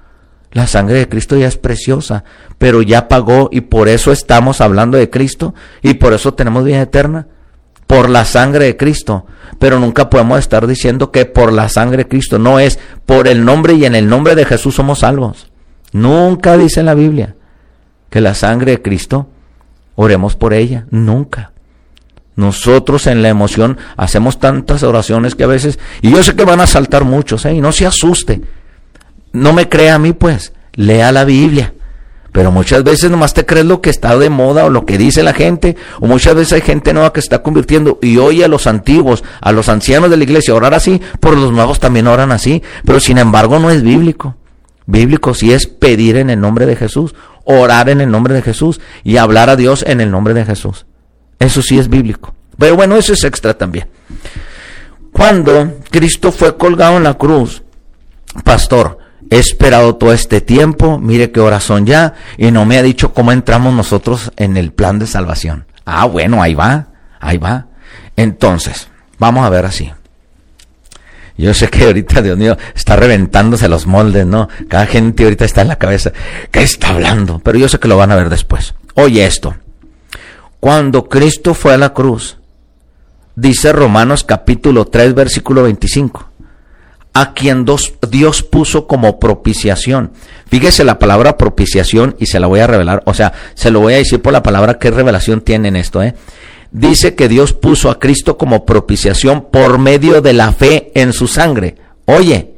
[0.51, 2.23] La sangre de Cristo ya es preciosa,
[2.57, 6.81] pero ya pagó y por eso estamos hablando de Cristo y por eso tenemos vida
[6.81, 7.27] eterna.
[7.85, 9.25] Por la sangre de Cristo.
[9.57, 12.37] Pero nunca podemos estar diciendo que por la sangre de Cristo.
[12.37, 15.51] No es por el nombre y en el nombre de Jesús somos salvos.
[15.91, 17.35] Nunca dice la Biblia
[18.09, 19.29] que la sangre de Cristo
[19.95, 20.85] oremos por ella.
[20.89, 21.51] Nunca.
[22.39, 26.61] Nosotros en la emoción hacemos tantas oraciones que a veces, y yo sé que van
[26.61, 27.53] a saltar muchos, ¿eh?
[27.53, 28.41] y no se asuste
[29.31, 31.73] no me crea a mí, pues, lea la Biblia.
[32.31, 35.23] Pero muchas veces nomás te crees lo que está de moda o lo que dice
[35.23, 38.67] la gente, o muchas veces hay gente nueva que está convirtiendo y oye a los
[38.67, 42.61] antiguos, a los ancianos de la iglesia orar así, por los nuevos también oran así,
[42.85, 44.35] pero sin embargo no es bíblico.
[44.85, 47.15] Bíblico sí es pedir en el nombre de Jesús,
[47.45, 50.85] orar en el nombre de Jesús y hablar a Dios en el nombre de Jesús.
[51.39, 52.35] Eso sí es bíblico.
[52.57, 53.87] Pero bueno, eso es extra también.
[55.11, 57.63] Cuando Cristo fue colgado en la cruz,
[58.43, 62.83] pastor, he esperado todo este tiempo, mire qué horas son ya, y no me ha
[62.83, 65.65] dicho cómo entramos nosotros en el plan de salvación.
[65.85, 66.87] Ah, bueno, ahí va,
[67.19, 67.67] ahí va.
[68.15, 69.91] Entonces, vamos a ver así.
[71.37, 74.49] Yo sé que ahorita, Dios mío, está reventándose los moldes, ¿no?
[74.67, 76.11] Cada gente ahorita está en la cabeza,
[76.51, 77.39] ¿qué está hablando?
[77.39, 78.75] Pero yo sé que lo van a ver después.
[78.95, 79.55] Oye esto.
[80.59, 82.37] Cuando Cristo fue a la cruz,
[83.35, 86.29] dice Romanos capítulo 3, versículo 25
[87.13, 87.65] a quien
[88.09, 90.11] Dios puso como propiciación.
[90.47, 93.93] Fíjese la palabra propiciación y se la voy a revelar, o sea, se lo voy
[93.93, 96.15] a decir por la palabra qué revelación tiene en esto, ¿eh?
[96.71, 101.27] Dice que Dios puso a Cristo como propiciación por medio de la fe en su
[101.27, 101.77] sangre.
[102.05, 102.53] Oye,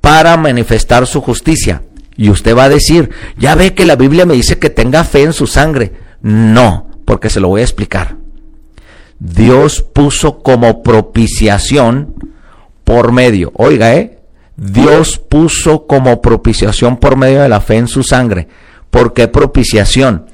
[0.00, 1.82] para manifestar su justicia.
[2.16, 5.22] Y usted va a decir, ya ve que la Biblia me dice que tenga fe
[5.22, 5.92] en su sangre.
[6.22, 8.18] No, porque se lo voy a explicar.
[9.18, 12.14] Dios puso como propiciación
[12.84, 14.20] por medio, oiga, ¿eh?
[14.54, 18.46] Dios puso como propiciación por medio de la fe en su sangre.
[18.92, 20.26] ¿Por qué propiciación?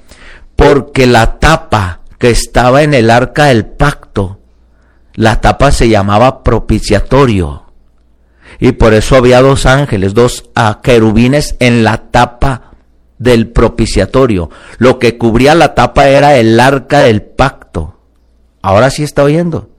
[0.55, 4.41] Porque la tapa que estaba en el arca del pacto,
[5.15, 7.73] la tapa se llamaba propiciatorio.
[8.61, 10.51] Y por eso había dos ángeles, dos
[10.83, 12.66] querubines en la tapa
[13.19, 14.51] del propiciatorio.
[14.79, 17.99] Lo que cubría la tapa era el arca del pacto.
[18.63, 19.71] Ahora sí está oyendo.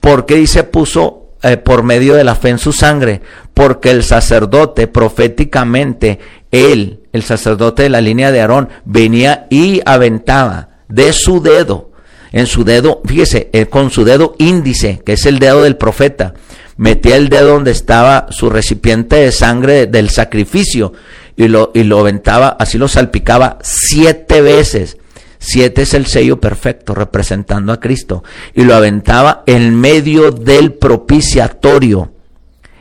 [0.00, 3.20] ¿Por qué dice puso eh, por medio de la fe en su sangre,
[3.52, 6.20] porque el sacerdote proféticamente,
[6.52, 11.90] él, el sacerdote de la línea de Aarón, venía y aventaba de su dedo,
[12.30, 16.34] en su dedo, fíjese, eh, con su dedo índice, que es el dedo del profeta,
[16.76, 20.92] metía el dedo donde estaba su recipiente de sangre del sacrificio
[21.36, 24.98] y lo, y lo aventaba, así lo salpicaba siete veces
[25.44, 28.22] Siete es el sello perfecto representando a Cristo.
[28.54, 32.12] Y lo aventaba en medio del propiciatorio.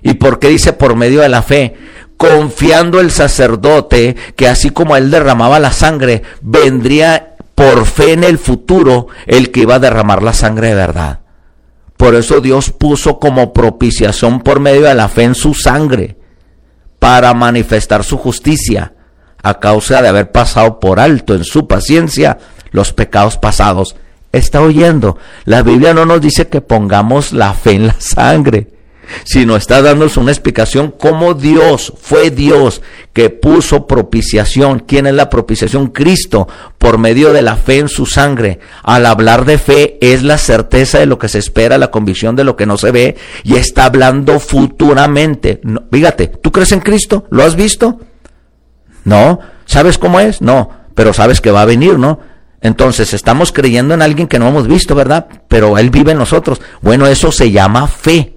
[0.04, 1.76] ¿Y por qué dice por medio de la fe?
[2.18, 8.38] Confiando el sacerdote que así como él derramaba la sangre, vendría por fe en el
[8.38, 11.22] futuro el que iba a derramar la sangre de verdad.
[11.98, 16.18] Por eso Dios puso como propiciación por medio de la fe en su sangre,
[17.02, 18.94] para manifestar su justicia
[19.42, 22.38] a causa de haber pasado por alto en su paciencia
[22.70, 23.96] los pecados pasados.
[24.32, 25.18] Está oyendo.
[25.46, 28.68] La Biblia no nos dice que pongamos la fe en la sangre,
[29.24, 32.82] sino está dándonos una explicación cómo Dios fue Dios
[33.14, 34.80] que puso propiciación.
[34.80, 35.88] ¿Quién es la propiciación?
[35.88, 36.48] Cristo,
[36.78, 38.60] por medio de la fe en su sangre.
[38.84, 42.44] Al hablar de fe es la certeza de lo que se espera, la convicción de
[42.44, 45.62] lo que no se ve y está hablando futuramente.
[45.92, 47.26] fíjate, ¿tú crees en Cristo?
[47.30, 48.00] ¿Lo has visto?
[49.04, 49.40] No.
[49.66, 50.42] ¿Sabes cómo es?
[50.42, 50.72] No.
[50.96, 52.20] Pero sabes que va a venir, ¿no?
[52.62, 55.28] Entonces estamos creyendo en alguien que no hemos visto, ¿verdad?
[55.48, 56.62] Pero Él vive en nosotros.
[56.82, 58.36] Bueno, eso se llama fe.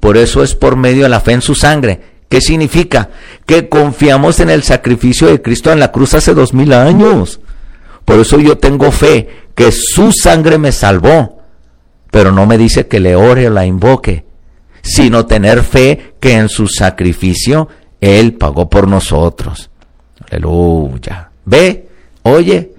[0.00, 2.00] Por eso es por medio de la fe en su sangre.
[2.28, 3.10] ¿Qué significa?
[3.44, 7.40] Que confiamos en el sacrificio de Cristo en la cruz hace dos mil años.
[8.04, 11.42] Por eso yo tengo fe que su sangre me salvó.
[12.10, 14.24] Pero no me dice que le ore o la invoque,
[14.82, 17.68] sino tener fe que en su sacrificio
[18.00, 19.70] Él pagó por nosotros.
[20.30, 21.30] Aleluya.
[21.44, 21.88] Ve,
[22.22, 22.76] oye,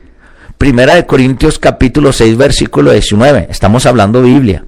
[0.58, 3.48] Primera de Corintios capítulo 6 versículo 19.
[3.52, 4.66] Estamos hablando Biblia.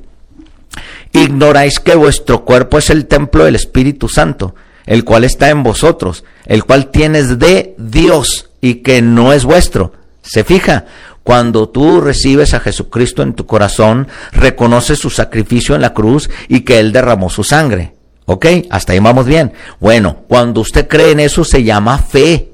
[1.11, 4.55] Ignoráis que vuestro cuerpo es el templo del Espíritu Santo,
[4.85, 9.93] el cual está en vosotros, el cual tienes de Dios y que no es vuestro.
[10.21, 10.85] Se fija,
[11.23, 16.61] cuando tú recibes a Jesucristo en tu corazón, reconoces su sacrificio en la cruz y
[16.61, 17.93] que Él derramó su sangre.
[18.25, 18.45] ¿Ok?
[18.69, 19.53] Hasta ahí vamos bien.
[19.79, 22.51] Bueno, cuando usted cree en eso se llama fe.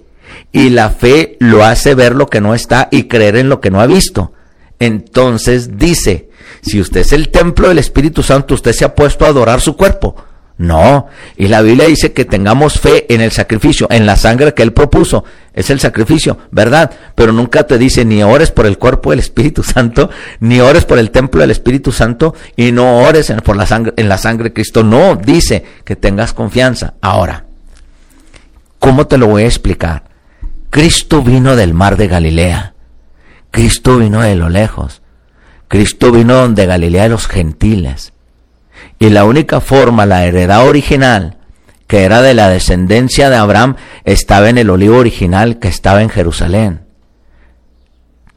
[0.52, 3.72] Y la fe lo hace ver lo que no está y creer en lo que
[3.72, 4.32] no ha visto.
[4.80, 6.30] Entonces dice,
[6.62, 9.76] si usted es el templo del Espíritu Santo, usted se ha puesto a adorar su
[9.76, 10.16] cuerpo.
[10.58, 14.64] No, y la Biblia dice que tengamos fe en el sacrificio, en la sangre que
[14.64, 15.26] Él propuso.
[15.54, 16.92] Es el sacrificio, ¿verdad?
[17.14, 20.98] Pero nunca te dice ni ores por el cuerpo del Espíritu Santo, ni ores por
[20.98, 24.46] el templo del Espíritu Santo, y no ores en, por la sangre, en la sangre
[24.46, 24.82] de Cristo.
[24.84, 26.94] No, dice que tengas confianza.
[27.02, 27.46] Ahora,
[28.80, 30.04] ¿cómo te lo voy a explicar?
[30.70, 32.76] Cristo vino del mar de Galilea.
[33.52, 35.02] Cristo vino de lo lejos.
[35.68, 38.14] Cristo vino de Galilea de los gentiles.
[39.00, 41.38] Y la única forma, la heredad original,
[41.88, 46.10] que era de la descendencia de Abraham, estaba en el olivo original que estaba en
[46.10, 46.82] Jerusalén.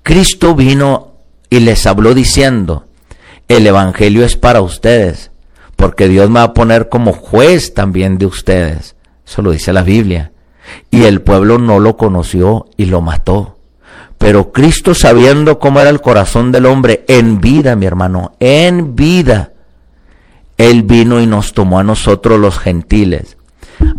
[0.02, 1.12] Cristo vino
[1.50, 2.86] y les habló diciendo,
[3.46, 5.30] el Evangelio es para ustedes,
[5.76, 8.96] porque Dios me va a poner como juez también de ustedes.
[9.26, 10.32] Eso lo dice la Biblia.
[10.90, 13.57] Y el pueblo no lo conoció y lo mató.
[14.18, 19.52] Pero Cristo sabiendo cómo era el corazón del hombre en vida, mi hermano, en vida,
[20.56, 23.36] Él vino y nos tomó a nosotros los gentiles.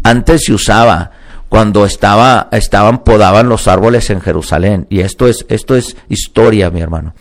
[0.03, 1.11] Antes se usaba
[1.47, 4.85] cuando estaba, estaban, podaban los árboles en Jerusalén.
[4.89, 7.15] Y esto es, esto es historia, mi hermano.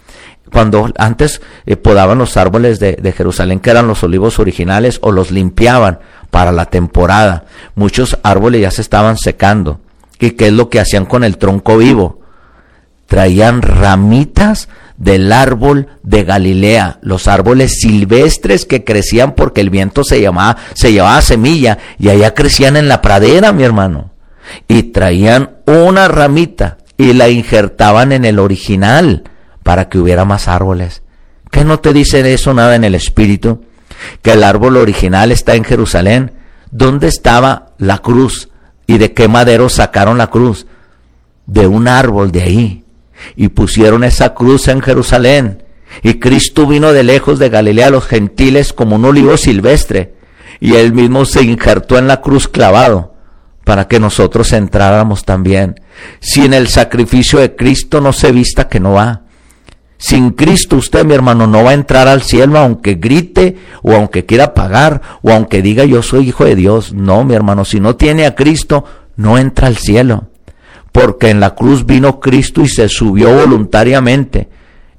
[0.52, 5.12] Cuando antes eh, podaban los árboles de, de Jerusalén, que eran los olivos originales, o
[5.12, 7.44] los limpiaban para la temporada.
[7.74, 9.80] Muchos árboles ya se estaban secando.
[10.18, 12.20] ¿Y qué es lo que hacían con el tronco vivo?
[13.08, 20.20] Traían ramitas del árbol de Galilea, los árboles silvestres que crecían porque el viento se
[20.20, 24.12] llamaba, se llevaba semilla y allá crecían en la pradera, mi hermano.
[24.68, 29.24] Y traían una ramita y la injertaban en el original
[29.62, 31.02] para que hubiera más árboles.
[31.50, 33.64] ¿Qué no te dice eso nada en el espíritu?
[34.20, 36.32] Que el árbol original está en Jerusalén.
[36.70, 38.50] ¿Dónde estaba la cruz?
[38.86, 40.66] ¿Y de qué madero sacaron la cruz?
[41.46, 42.84] De un árbol de ahí
[43.36, 45.64] y pusieron esa cruz en Jerusalén.
[46.02, 50.14] Y Cristo vino de lejos de Galilea a los gentiles como un olivo silvestre,
[50.60, 53.14] y él mismo se injertó en la cruz clavado
[53.64, 55.80] para que nosotros entráramos también.
[56.20, 59.22] Sin el sacrificio de Cristo no se vista que no va.
[59.98, 64.24] Sin Cristo usted, mi hermano, no va a entrar al cielo aunque grite o aunque
[64.24, 66.92] quiera pagar o aunque diga yo soy hijo de Dios.
[66.92, 68.84] No, mi hermano, si no tiene a Cristo,
[69.16, 70.28] no entra al cielo
[71.00, 74.48] porque en la cruz vino Cristo y se subió voluntariamente.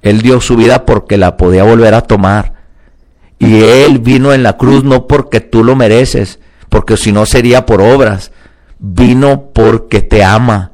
[0.02, 2.54] Él dio su vida porque la podía volver a tomar.
[3.38, 6.40] Y Él vino en la cruz no porque tú lo mereces,
[6.70, 8.32] porque si no sería por obras.
[8.80, 10.72] Vino porque te ama.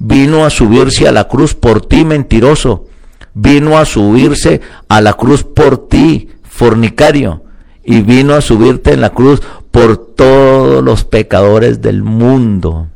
[0.00, 2.86] Vino a subirse a la cruz por ti, mentiroso.
[3.32, 7.44] Vino a subirse a la cruz por ti, fornicario.
[7.84, 12.88] Y vino a subirte en la cruz por todos los pecadores del mundo.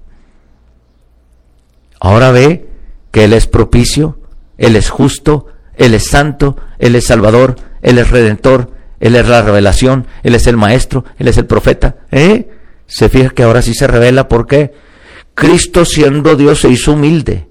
[2.00, 2.68] Ahora ve
[3.10, 4.18] que Él es propicio,
[4.56, 9.42] Él es justo, Él es santo, Él es salvador, Él es redentor, Él es la
[9.42, 11.96] revelación, Él es el maestro, Él es el profeta.
[12.10, 12.48] ¿Eh?
[12.86, 14.72] Se fija que ahora sí se revela por qué.
[15.34, 17.48] Cristo siendo Dios se hizo humilde.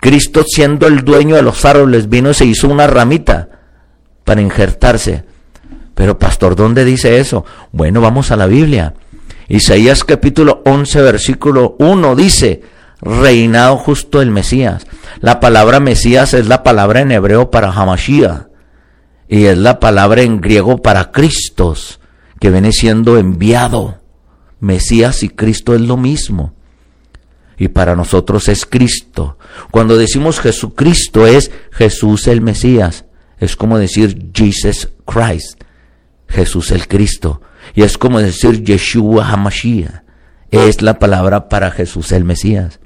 [0.00, 3.48] Cristo siendo el dueño de los árboles vino y se hizo una ramita
[4.24, 5.24] para injertarse.
[5.94, 7.44] Pero pastor, ¿dónde dice eso?
[7.72, 8.94] Bueno, vamos a la Biblia.
[9.48, 12.62] Isaías capítulo 11 versículo 1 dice,
[13.00, 14.86] reinado justo el Mesías.
[15.20, 18.48] La palabra Mesías es la palabra en hebreo para Hamashiach
[19.28, 22.00] y es la palabra en griego para Cristos,
[22.40, 24.00] que viene siendo enviado.
[24.60, 26.54] Mesías y Cristo es lo mismo.
[27.58, 29.38] Y para nosotros es Cristo.
[29.70, 33.04] Cuando decimos Jesucristo es Jesús el Mesías.
[33.38, 35.62] Es como decir Jesus Christ,
[36.28, 37.42] Jesús el Cristo.
[37.74, 40.04] Y es como decir Yeshua Hamashiach.
[40.50, 42.80] Es la palabra para Jesús el Mesías.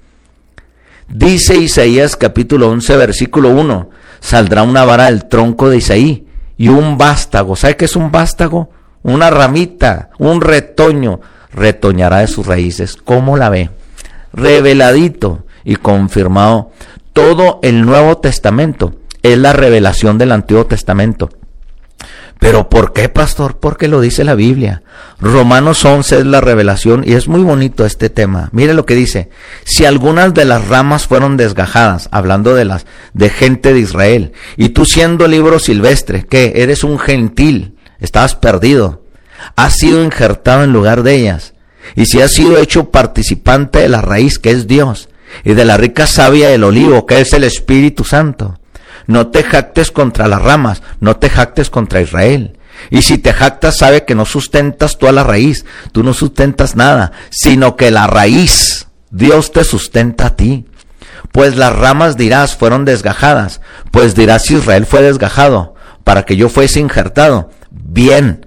[1.12, 3.90] Dice Isaías capítulo 11 versículo 1,
[4.20, 7.54] saldrá una vara del tronco de Isaí y un vástago.
[7.54, 8.70] ¿Sabe qué es un vástago?
[9.02, 11.20] Una ramita, un retoño,
[11.52, 12.96] retoñará de sus raíces.
[12.96, 13.68] ¿Cómo la ve?
[14.32, 16.70] Reveladito y confirmado.
[17.12, 21.28] Todo el Nuevo Testamento es la revelación del Antiguo Testamento.
[22.42, 23.58] Pero ¿por qué, pastor?
[23.60, 24.82] Porque lo dice la Biblia.
[25.20, 28.48] Romanos 11 es la revelación y es muy bonito este tema.
[28.50, 29.30] Mire lo que dice.
[29.62, 32.84] Si algunas de las ramas fueron desgajadas, hablando de las
[33.14, 39.04] de gente de Israel, y tú siendo libro silvestre, que eres un gentil, estabas perdido,
[39.54, 41.54] has sido injertado en lugar de ellas.
[41.94, 45.08] y si has sido hecho participante de la raíz que es Dios
[45.44, 48.58] y de la rica savia del olivo que es el Espíritu Santo.
[49.06, 52.58] No te jactes contra las ramas, no te jactes contra Israel.
[52.90, 56.76] Y si te jactas, sabe que no sustentas tú a la raíz, tú no sustentas
[56.76, 60.66] nada, sino que la raíz, Dios te sustenta a ti.
[61.30, 65.74] Pues las ramas dirás fueron desgajadas, pues dirás Israel fue desgajado,
[66.04, 67.50] para que yo fuese injertado.
[67.70, 68.46] Bien,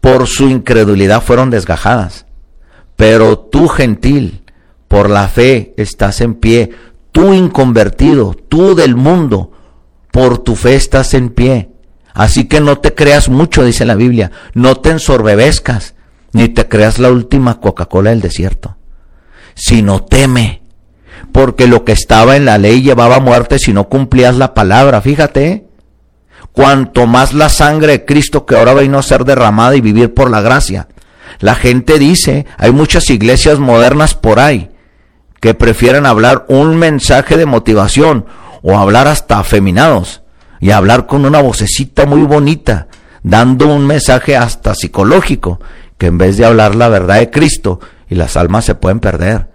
[0.00, 2.26] por su incredulidad fueron desgajadas.
[2.96, 4.42] Pero tú gentil,
[4.88, 6.72] por la fe estás en pie,
[7.12, 9.52] tú inconvertido, tú del mundo,
[10.16, 11.68] por tu fe estás en pie.
[12.14, 15.94] Así que no te creas mucho, dice la Biblia, no te ensorbebezcas,
[16.32, 18.78] ni te creas la última Coca-Cola del desierto,
[19.54, 20.62] sino teme,
[21.32, 25.66] porque lo que estaba en la ley llevaba muerte si no cumplías la palabra, fíjate,
[26.52, 30.30] cuanto más la sangre de Cristo que ahora vino a ser derramada y vivir por
[30.30, 30.88] la gracia.
[31.40, 34.70] La gente dice, hay muchas iglesias modernas por ahí
[35.42, 38.24] que prefieren hablar un mensaje de motivación
[38.62, 40.22] o hablar hasta afeminados
[40.60, 42.88] y hablar con una vocecita muy bonita,
[43.22, 45.60] dando un mensaje hasta psicológico,
[45.98, 49.48] que en vez de hablar la verdad de Cristo y las almas se pueden perder,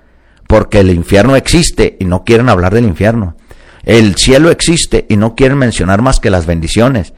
[0.48, 3.36] porque el infierno existe y no quieren hablar del infierno.
[3.84, 7.14] El cielo existe y no quieren mencionar más que las bendiciones.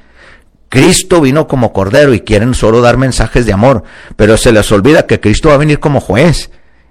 [0.69, 3.83] Cristo vino como cordero y quieren solo dar mensajes de amor,
[4.15, 6.49] pero se les olvida que Cristo va a venir como juez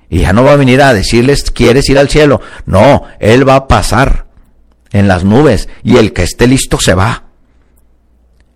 [0.08, 2.40] y ya no va a venir a decirles, ¿quieres ir al cielo?
[2.66, 4.26] No, Él va a pasar
[4.92, 7.24] en las nubes y el que esté listo se va.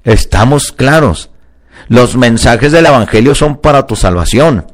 [0.05, 1.30] Estamos claros.
[1.89, 4.66] Los mensajes del Evangelio son para tu salvación.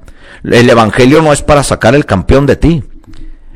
[0.44, 2.84] El Evangelio no es para sacar el campeón de ti.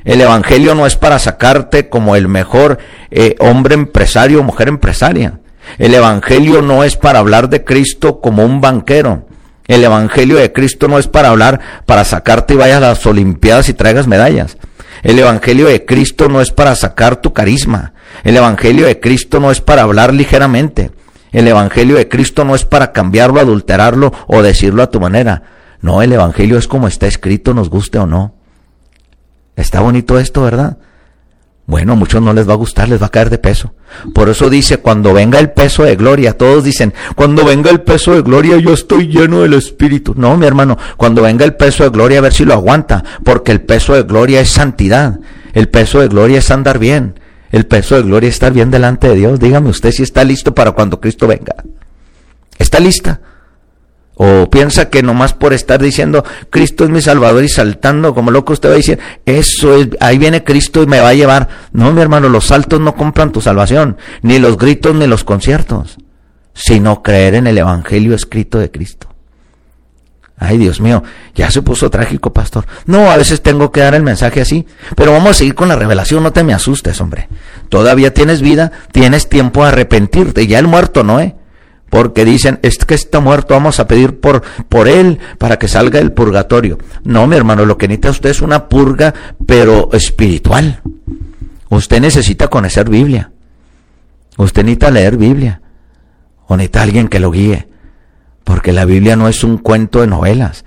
[0.05, 2.79] El Evangelio no es para sacarte como el mejor
[3.11, 5.41] eh, hombre empresario o mujer empresaria.
[5.79, 9.27] El Evangelio no es para hablar de Cristo como un banquero.
[9.67, 13.69] El Evangelio de Cristo no es para hablar, para sacarte y vayas a las Olimpiadas
[13.69, 14.57] y traigas medallas.
[15.03, 17.95] El Evangelio de Cristo no es para sacar tu carisma.
[18.25, 20.91] El Evangelio de Cristo no es para hablar ligeramente.
[21.33, 25.43] El Evangelio de Cristo no es para cambiarlo, adulterarlo o decirlo a tu manera.
[25.81, 28.35] No, el Evangelio es como está escrito, nos guste o no.
[29.55, 30.79] Está bonito esto, ¿verdad?
[31.67, 33.75] Bueno, a muchos no les va a gustar, les va a caer de peso.
[34.15, 38.15] Por eso dice, cuando venga el peso de gloria, todos dicen, cuando venga el peso
[38.15, 40.15] de gloria yo estoy lleno del Espíritu.
[40.17, 43.51] No, mi hermano, cuando venga el peso de gloria a ver si lo aguanta, porque
[43.51, 45.19] el peso de gloria es santidad,
[45.55, 47.19] el peso de gloria es andar bien,
[47.51, 49.41] el peso de gloria estar bien delante de Dios.
[49.41, 51.57] Dígame usted si está listo para cuando Cristo venga.
[52.59, 53.21] ¿Está lista?
[54.19, 58.55] O piensa que nomás por estar diciendo Cristo es mi Salvador y saltando como loco
[58.55, 61.49] usted va a decir, eso es, ahí viene Cristo y me va a llevar.
[61.73, 65.99] No, mi hermano, los saltos no compran tu salvación, ni los gritos ni los conciertos,
[66.55, 69.09] sino creer en el Evangelio escrito de Cristo.
[70.39, 71.03] Ay, Dios mío,
[71.35, 72.67] ya se puso trágico, pastor.
[72.85, 75.77] No, a veces tengo que dar el mensaje así, pero vamos a seguir con la
[75.77, 77.29] revelación, no te me asustes, hombre.
[77.69, 81.36] Todavía tienes vida, tienes tiempo a arrepentirte, ya el muerto no, ¿eh?
[81.97, 85.99] Porque dicen, es que está muerto, vamos a pedir por, por él para que salga
[85.99, 86.77] del purgatorio.
[87.05, 89.15] No, mi hermano, lo que necesita usted es una purga,
[89.47, 90.83] pero espiritual.
[91.71, 93.33] Usted necesita conocer Biblia.
[94.37, 95.63] Usted necesita leer Biblia.
[96.47, 97.67] O necesita alguien que lo guíe.
[98.45, 100.67] Porque la Biblia no es un cuento de novelas.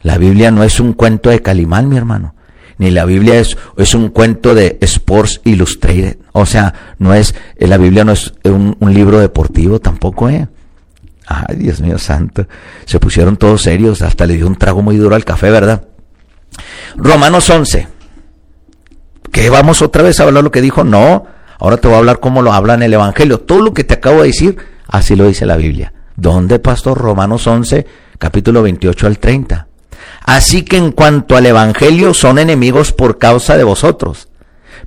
[0.00, 2.34] La Biblia no es un cuento de Calimán, mi hermano.
[2.78, 6.16] Ni la Biblia es, es un cuento de Sports Illustrated.
[6.32, 10.48] O sea, no es, eh, la Biblia no es un, libro deportivo tampoco, ¿eh?
[11.26, 12.46] Ay, Dios mío santo.
[12.84, 14.02] Se pusieron todos serios.
[14.02, 15.84] Hasta le dio un trago muy duro al café, ¿verdad?
[16.96, 17.88] Romanos 11.
[19.32, 20.84] ¿Qué vamos otra vez a hablar lo que dijo?
[20.84, 21.26] No.
[21.58, 23.40] Ahora te voy a hablar cómo lo habla en el Evangelio.
[23.40, 24.56] Todo lo que te acabo de decir,
[24.86, 25.92] así lo dice la Biblia.
[26.16, 26.98] ¿Dónde, pastor?
[26.98, 27.86] Romanos 11,
[28.18, 29.66] capítulo 28 al 30.
[30.24, 34.28] Así que en cuanto al Evangelio son enemigos por causa de vosotros,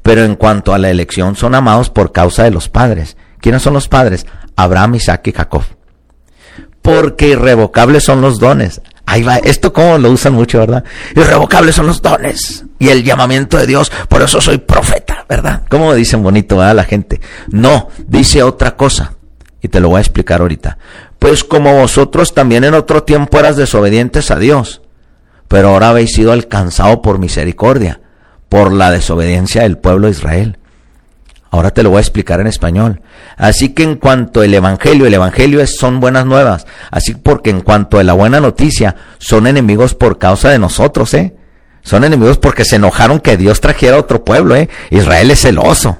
[0.01, 3.17] pero en cuanto a la elección son amados por causa de los padres.
[3.39, 4.25] ¿Quiénes son los padres?
[4.55, 5.63] Abraham, Isaac y Jacob.
[6.81, 8.81] Porque irrevocables son los dones.
[9.05, 10.83] Ahí va, esto como lo usan mucho, ¿verdad?
[11.15, 15.63] Irrevocables son los dones y el llamamiento de Dios, por eso soy profeta, ¿verdad?
[15.69, 17.21] ¿Cómo dicen bonito a la gente?
[17.49, 19.13] No, dice otra cosa
[19.61, 20.77] y te lo voy a explicar ahorita.
[21.19, 24.81] Pues como vosotros también en otro tiempo eras desobedientes a Dios,
[25.47, 28.01] pero ahora habéis sido alcanzados por misericordia,
[28.49, 30.56] por la desobediencia del pueblo de Israel.
[31.49, 33.01] Ahora te lo voy a explicar en español.
[33.37, 36.67] Así que en cuanto el evangelio, el evangelio es, son buenas nuevas.
[36.91, 41.35] Así porque en cuanto a la buena noticia, son enemigos por causa de nosotros, ¿eh?
[41.83, 44.69] Son enemigos porque se enojaron que Dios trajera otro pueblo, ¿eh?
[44.89, 45.97] Israel es celoso.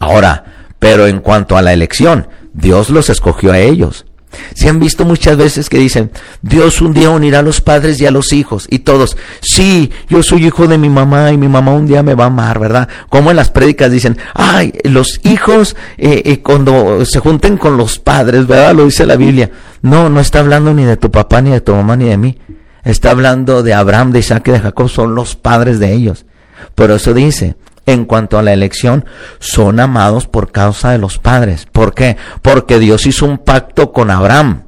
[0.00, 0.44] Ahora,
[0.78, 4.06] pero en cuanto a la elección, Dios los escogió a ellos
[4.54, 6.10] Se han visto muchas veces que dicen,
[6.42, 8.66] Dios un día unirá a los padres y a los hijos.
[8.70, 12.14] Y todos, sí, yo soy hijo de mi mamá y mi mamá un día me
[12.14, 12.88] va a amar, ¿verdad?
[13.08, 17.98] Como en las prédicas dicen, ay, los hijos eh, eh, cuando se junten con los
[17.98, 18.74] padres, ¿verdad?
[18.74, 19.50] Lo dice la Biblia.
[19.82, 22.38] No, no está hablando ni de tu papá, ni de tu mamá, ni de mí.
[22.84, 26.26] Está hablando de Abraham, de Isaac y de Jacob, son los padres de ellos.
[26.74, 27.56] Por eso dice,
[27.92, 29.04] en cuanto a la elección,
[29.38, 31.66] son amados por causa de los padres.
[31.70, 32.16] ¿Por qué?
[32.42, 34.64] Porque Dios hizo un pacto con Abraham,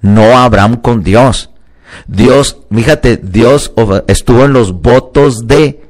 [0.00, 1.50] no Abraham con Dios.
[2.06, 3.72] Dios, fíjate, Dios
[4.06, 5.82] estuvo en los votos de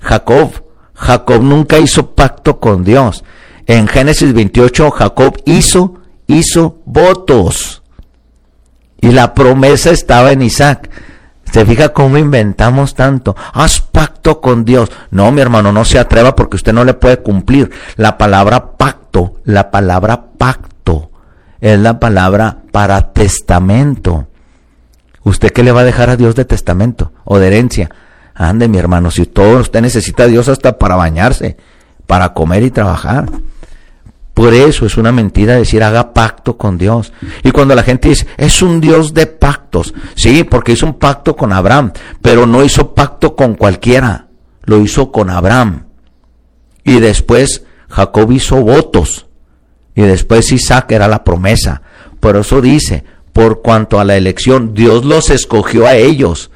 [0.00, 0.64] Jacob.
[0.94, 3.24] Jacob nunca hizo pacto con Dios.
[3.66, 5.94] En Génesis 28, Jacob hizo,
[6.26, 7.82] hizo votos.
[9.00, 10.90] Y la promesa estaba en Isaac.
[11.52, 13.36] ¿Se fija cómo inventamos tanto?
[13.52, 14.90] Haz pacto con Dios.
[15.10, 17.70] No, mi hermano, no se atreva porque usted no le puede cumplir.
[17.96, 21.10] La palabra pacto, la palabra pacto,
[21.60, 24.28] es la palabra para testamento.
[25.24, 27.90] ¿Usted qué le va a dejar a Dios de testamento o de herencia?
[28.34, 31.58] Ande, mi hermano, si todo usted necesita a Dios hasta para bañarse,
[32.06, 33.28] para comer y trabajar.
[34.42, 37.12] Por eso es una mentira decir haga pacto con Dios.
[37.44, 39.94] Y cuando la gente dice, es un Dios de pactos.
[40.16, 44.26] Sí, porque hizo un pacto con Abraham, pero no hizo pacto con cualquiera.
[44.64, 45.84] Lo hizo con Abraham.
[46.82, 49.26] Y después Jacob hizo votos.
[49.94, 51.82] Y después Isaac era la promesa.
[52.18, 56.50] Por eso dice, por cuanto a la elección, Dios los escogió a ellos.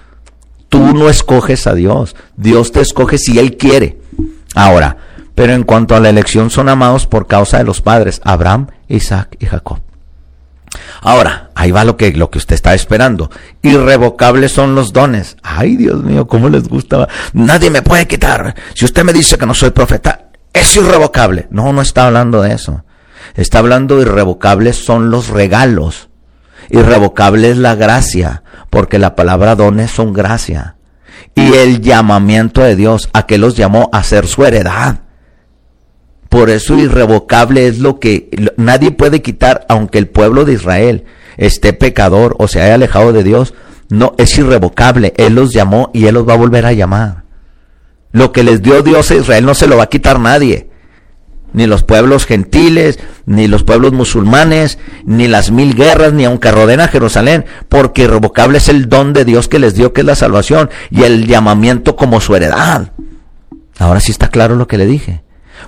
[0.68, 2.16] Tú no escoges a Dios.
[2.36, 4.00] Dios te escoge si Él quiere.
[4.56, 4.96] Ahora,
[5.36, 9.36] pero en cuanto a la elección son amados por causa de los padres, Abraham, Isaac
[9.38, 9.80] y Jacob.
[11.02, 13.30] Ahora, ahí va lo que, lo que usted está esperando.
[13.60, 15.36] Irrevocables son los dones.
[15.42, 17.06] Ay, Dios mío, cómo les gusta.
[17.34, 18.54] Nadie me puede quitar.
[18.74, 21.48] Si usted me dice que no soy profeta, es irrevocable.
[21.50, 22.84] No, no está hablando de eso.
[23.34, 26.08] Está hablando de irrevocables son los regalos.
[26.70, 30.76] Irrevocable es la gracia, porque la palabra dones son gracia.
[31.34, 35.00] Y el llamamiento de Dios a que los llamó a ser su heredad.
[36.28, 41.04] Por eso irrevocable es lo que nadie puede quitar, aunque el pueblo de Israel
[41.36, 43.54] esté pecador o se haya alejado de Dios.
[43.88, 45.14] No, es irrevocable.
[45.16, 47.24] Él los llamó y Él los va a volver a llamar.
[48.12, 50.70] Lo que les dio Dios a Israel no se lo va a quitar nadie.
[51.52, 56.80] Ni los pueblos gentiles, ni los pueblos musulmanes, ni las mil guerras, ni aunque rodeen
[56.80, 60.16] a Jerusalén, porque irrevocable es el don de Dios que les dio, que es la
[60.16, 62.92] salvación, y el llamamiento como su heredad.
[63.78, 65.22] Ahora sí está claro lo que le dije.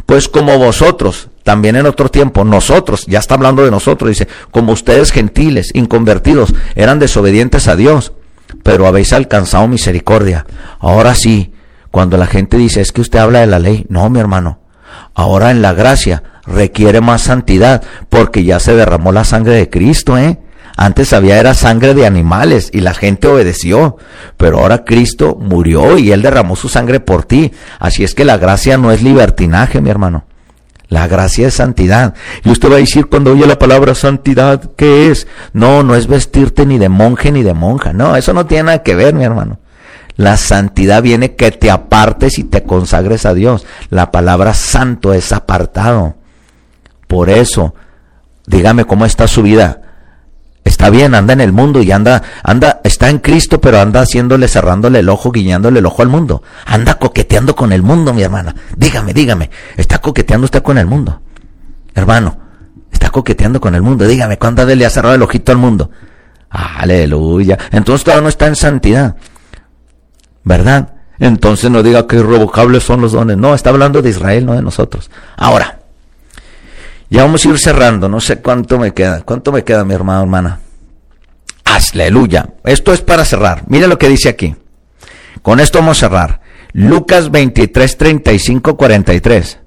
[0.07, 4.73] Pues como vosotros, también en otro tiempo, nosotros, ya está hablando de nosotros, dice, como
[4.73, 8.13] ustedes gentiles, inconvertidos, eran desobedientes a Dios,
[8.63, 10.47] pero habéis alcanzado misericordia.
[10.79, 11.53] Ahora sí,
[11.91, 14.61] cuando la gente dice, es que usted habla de la ley, no, mi hermano,
[15.15, 20.17] ahora en la gracia requiere más santidad, porque ya se derramó la sangre de Cristo,
[20.17, 20.39] ¿eh?
[20.81, 23.97] Antes había era sangre de animales y la gente obedeció,
[24.37, 27.51] pero ahora Cristo murió y Él derramó su sangre por ti.
[27.81, 30.23] Así es que la gracia no es libertinaje, mi hermano.
[30.87, 32.15] La gracia es santidad.
[32.45, 35.27] Y usted va a decir cuando oye la palabra santidad, ¿qué es?
[35.53, 37.93] No, no es vestirte ni de monje ni de monja.
[37.93, 39.59] No, eso no tiene nada que ver, mi hermano.
[40.15, 43.67] La santidad viene que te apartes y te consagres a Dios.
[43.91, 46.15] La palabra santo es apartado.
[47.09, 47.75] Por eso,
[48.47, 49.83] dígame cómo está su vida
[50.65, 54.49] está bien, anda en el mundo y anda, anda, está en Cristo, pero anda haciéndole,
[54.49, 56.43] cerrándole el ojo, guiñándole el ojo al mundo.
[56.67, 58.55] Anda coqueteando con el mundo, mi hermana.
[58.77, 61.21] Dígame, dígame, ¿está coqueteando usted con el mundo?
[61.95, 62.39] Hermano,
[62.93, 64.07] está coqueteando con el mundo.
[64.07, 65.91] Dígame, ¿cuándo le ha cerrado el ojito al mundo?
[66.51, 67.59] Aleluya.
[67.73, 69.17] Entonces todavía no está en santidad.
[70.45, 70.95] ¿Verdad?
[71.19, 73.37] Entonces no diga que irrevocables son los dones.
[73.37, 75.11] No, está hablando de Israel, no de nosotros.
[75.37, 75.78] Ahora,
[77.11, 79.23] ya vamos a ir cerrando, no sé cuánto me queda.
[79.23, 80.61] ¿Cuánto me queda, mi hermano, hermana?
[81.65, 82.51] Aleluya.
[82.65, 83.65] Esto es para cerrar.
[83.69, 84.55] Mire lo que dice aquí.
[85.43, 86.41] Con esto vamos a cerrar.
[86.73, 89.59] Lucas 23, 35, 43.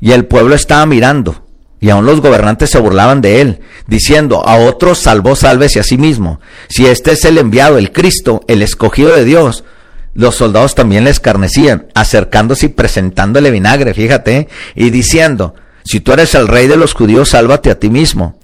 [0.00, 1.46] Y el pueblo estaba mirando,
[1.78, 5.96] y aún los gobernantes se burlaban de él, diciendo, a otros salvó, sálvese a sí
[5.96, 6.40] mismo.
[6.68, 9.64] Si este es el enviado, el Cristo, el escogido de Dios,
[10.14, 15.54] los soldados también le escarnecían, acercándose y presentándole vinagre, fíjate, y diciendo,
[15.84, 18.38] si tú eres el rey de los judíos, sálvate a ti mismo.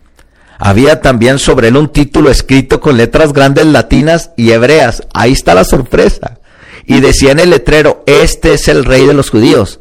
[0.58, 5.04] Había también sobre él un título escrito con letras grandes latinas y hebreas.
[5.14, 6.38] Ahí está la sorpresa.
[6.84, 9.80] Y decía en el letrero, este es el rey de los judíos.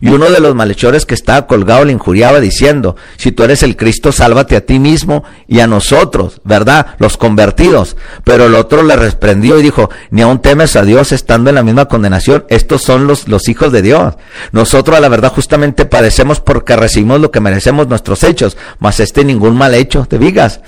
[0.00, 3.76] Y uno de los malhechores que estaba colgado le injuriaba diciendo, si tú eres el
[3.76, 6.88] Cristo, sálvate a ti mismo y a nosotros, ¿verdad?
[6.98, 7.96] Los convertidos.
[8.24, 11.62] Pero el otro le reprendió y dijo, ni aún temes a Dios estando en la
[11.62, 12.44] misma condenación.
[12.48, 14.14] Estos son los, los hijos de Dios.
[14.52, 19.24] Nosotros a la verdad justamente padecemos porque recibimos lo que merecemos nuestros hechos, mas este
[19.24, 20.60] ningún mal hecho, te digas.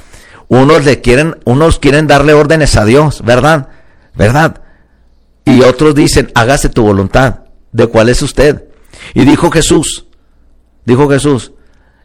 [0.48, 3.68] Unos le quieren, unos quieren darle órdenes a Dios, ¿verdad?
[4.14, 4.60] ¿Verdad?
[5.44, 7.40] Y otros dicen, hágase tu voluntad.
[7.72, 8.65] ¿De cuál es usted?
[9.14, 10.06] Y dijo Jesús,
[10.84, 11.52] dijo Jesús,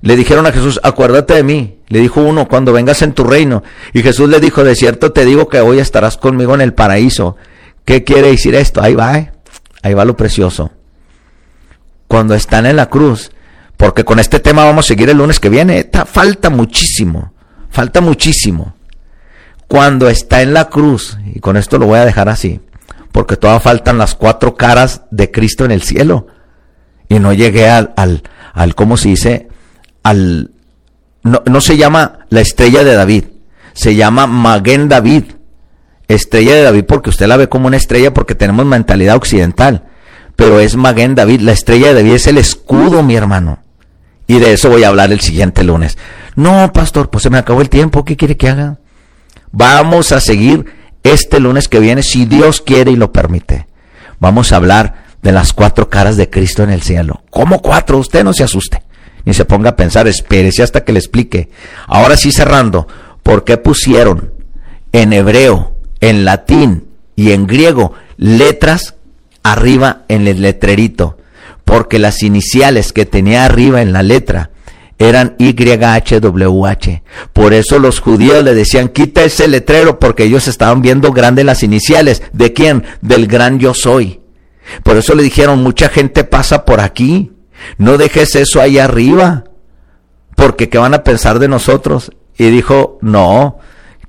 [0.01, 1.79] le dijeron a Jesús, acuérdate de mí.
[1.87, 3.63] Le dijo uno, cuando vengas en tu reino.
[3.93, 7.37] Y Jesús le dijo, de cierto te digo que hoy estarás conmigo en el paraíso.
[7.85, 8.81] ¿Qué quiere decir esto?
[8.81, 9.31] Ahí va, ¿eh?
[9.83, 10.71] ahí va lo precioso.
[12.07, 13.31] Cuando están en la cruz,
[13.77, 17.33] porque con este tema vamos a seguir el lunes que viene, falta muchísimo,
[17.69, 18.75] falta muchísimo.
[19.67, 22.59] Cuando está en la cruz, y con esto lo voy a dejar así,
[23.11, 26.27] porque todavía faltan las cuatro caras de Cristo en el cielo.
[27.11, 29.49] Y no llegué al, al, al ¿cómo se dice?
[30.01, 30.51] Al,
[31.23, 33.25] no, no se llama la estrella de David,
[33.73, 35.25] se llama Maguen David.
[36.07, 39.83] Estrella de David porque usted la ve como una estrella porque tenemos mentalidad occidental.
[40.37, 43.59] Pero es Maguen David, la estrella de David es el escudo, mi hermano.
[44.25, 45.97] Y de eso voy a hablar el siguiente lunes.
[46.37, 48.77] No, pastor, pues se me acabó el tiempo, ¿qué quiere que haga?
[49.51, 50.65] Vamos a seguir
[51.03, 53.67] este lunes que viene, si Dios quiere y lo permite.
[54.21, 57.23] Vamos a hablar de las cuatro caras de Cristo en el cielo.
[57.29, 57.97] ¿Cómo cuatro?
[57.97, 58.81] Usted no se asuste.
[59.25, 61.49] Ni se ponga a pensar, espérese hasta que le explique.
[61.87, 62.87] Ahora sí cerrando,
[63.23, 64.33] ¿por qué pusieron
[64.91, 68.95] en hebreo, en latín y en griego letras
[69.43, 71.17] arriba en el letrerito?
[71.65, 74.49] Porque las iniciales que tenía arriba en la letra
[74.97, 77.01] eran YHWH.
[77.33, 81.63] Por eso los judíos le decían, quita ese letrero porque ellos estaban viendo grandes las
[81.63, 82.23] iniciales.
[82.33, 82.83] ¿De quién?
[83.01, 84.20] Del gran yo soy.
[84.83, 87.31] Por eso le dijeron, mucha gente pasa por aquí.
[87.77, 89.45] No dejes eso ahí arriba.
[90.35, 92.11] Porque ¿qué van a pensar de nosotros?
[92.37, 93.59] Y dijo, no.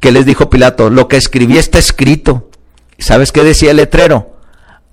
[0.00, 0.90] ¿Qué les dijo Pilato?
[0.90, 2.50] Lo que escribí está escrito.
[2.98, 4.36] ¿Sabes qué decía el letrero?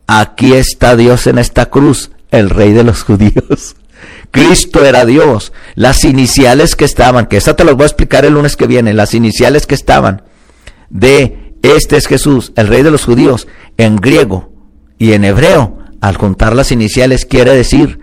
[0.08, 3.76] Aquí está Dios en esta cruz, el rey de los judíos.
[4.32, 5.54] Cristo era Dios.
[5.76, 8.94] Las iniciales que estaban, que esta te las voy a explicar el lunes que viene,
[8.94, 10.24] las iniciales que estaban
[10.90, 13.48] de este es Jesús, el rey de los judíos,
[13.78, 14.59] en griego
[15.00, 18.00] y en hebreo, al juntar las iniciales quiere decir,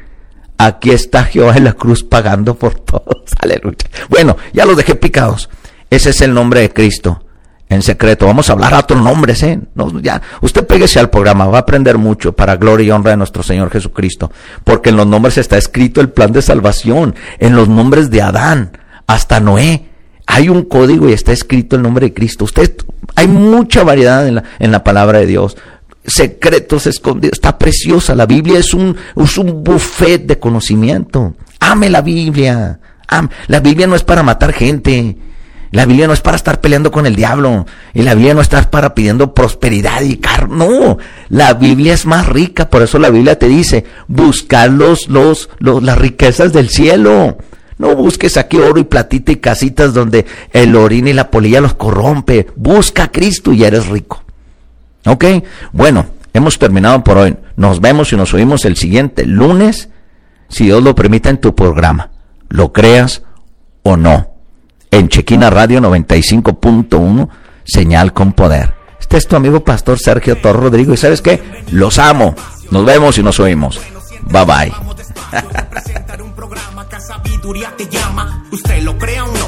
[0.58, 3.22] aquí está Jehová en la cruz pagando por todos.
[3.38, 3.76] Aleluya.
[4.08, 5.48] Bueno, ya los dejé picados.
[5.90, 7.22] Ese es el nombre de Cristo
[7.68, 8.26] en secreto.
[8.26, 9.60] Vamos a hablar a otros nombres, ¿eh?
[9.74, 13.16] No, ya, usted péguese al programa, va a aprender mucho para gloria y honra de
[13.16, 14.30] nuestro Señor Jesucristo.
[14.64, 18.78] Porque en los nombres está escrito el plan de salvación, en los nombres de Adán
[19.06, 19.88] hasta Noé.
[20.28, 22.44] Hay un código y está escrito el nombre de Cristo.
[22.44, 22.74] Usted,
[23.14, 25.56] hay mucha variedad en la, en la palabra de Dios.
[26.06, 27.34] Secretos escondidos.
[27.34, 28.14] Está preciosa.
[28.14, 31.34] La Biblia es un, es un buffet de conocimiento.
[31.60, 32.80] Ame la Biblia.
[33.48, 35.16] La Biblia no es para matar gente.
[35.72, 37.66] La Biblia no es para estar peleando con el diablo.
[37.92, 40.98] Y la Biblia no está para pidiendo prosperidad y car No,
[41.28, 42.70] la Biblia es más rica.
[42.70, 47.38] Por eso la Biblia te dice, buscar los, los, las riquezas del cielo.
[47.78, 51.74] No busques aquí oro y platita y casitas donde el orín y la polilla los
[51.74, 52.46] corrompe.
[52.56, 54.22] Busca a Cristo y eres rico.
[55.06, 55.24] ¿Ok?
[55.72, 57.36] Bueno, hemos terminado por hoy.
[57.56, 59.88] Nos vemos y nos oímos el siguiente lunes,
[60.48, 62.10] si Dios lo permite en tu programa.
[62.48, 63.22] Lo creas
[63.82, 64.36] o no
[64.90, 67.28] en Chequina Radio 95.1,
[67.64, 68.74] señal con poder.
[69.00, 72.34] Este es tu amigo pastor Sergio Torro Rodrigo y sabes qué, los amo.
[72.70, 73.80] Nos vemos y nos oímos.
[74.22, 74.72] Bye bye.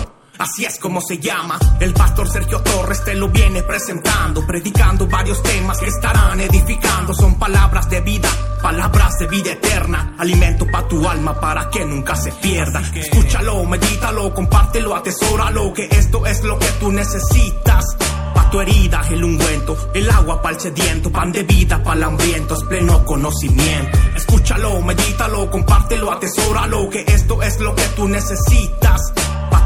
[0.38, 1.58] Así es como se llama.
[1.80, 7.12] El pastor Sergio Torres te lo viene presentando, predicando varios temas que estarán edificando.
[7.12, 8.28] Son palabras de vida,
[8.62, 10.14] palabras de vida eterna.
[10.16, 12.80] Alimento para tu alma para que nunca se pierda.
[12.94, 15.72] Escúchalo, medítalo, compártelo, atesóralo.
[15.72, 17.84] Que esto es lo que tú necesitas.
[18.32, 22.04] Pa' tu herida, el ungüento, el agua para el sediento, pan de vida para el
[22.04, 23.98] hambriento, es pleno conocimiento.
[24.14, 26.88] Escúchalo, medítalo, compártelo, atesóralo.
[26.90, 29.00] Que esto es lo que tú necesitas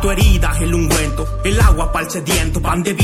[0.02, 3.02] tu herida el ungüento, el agua para el sediento, pan de vida.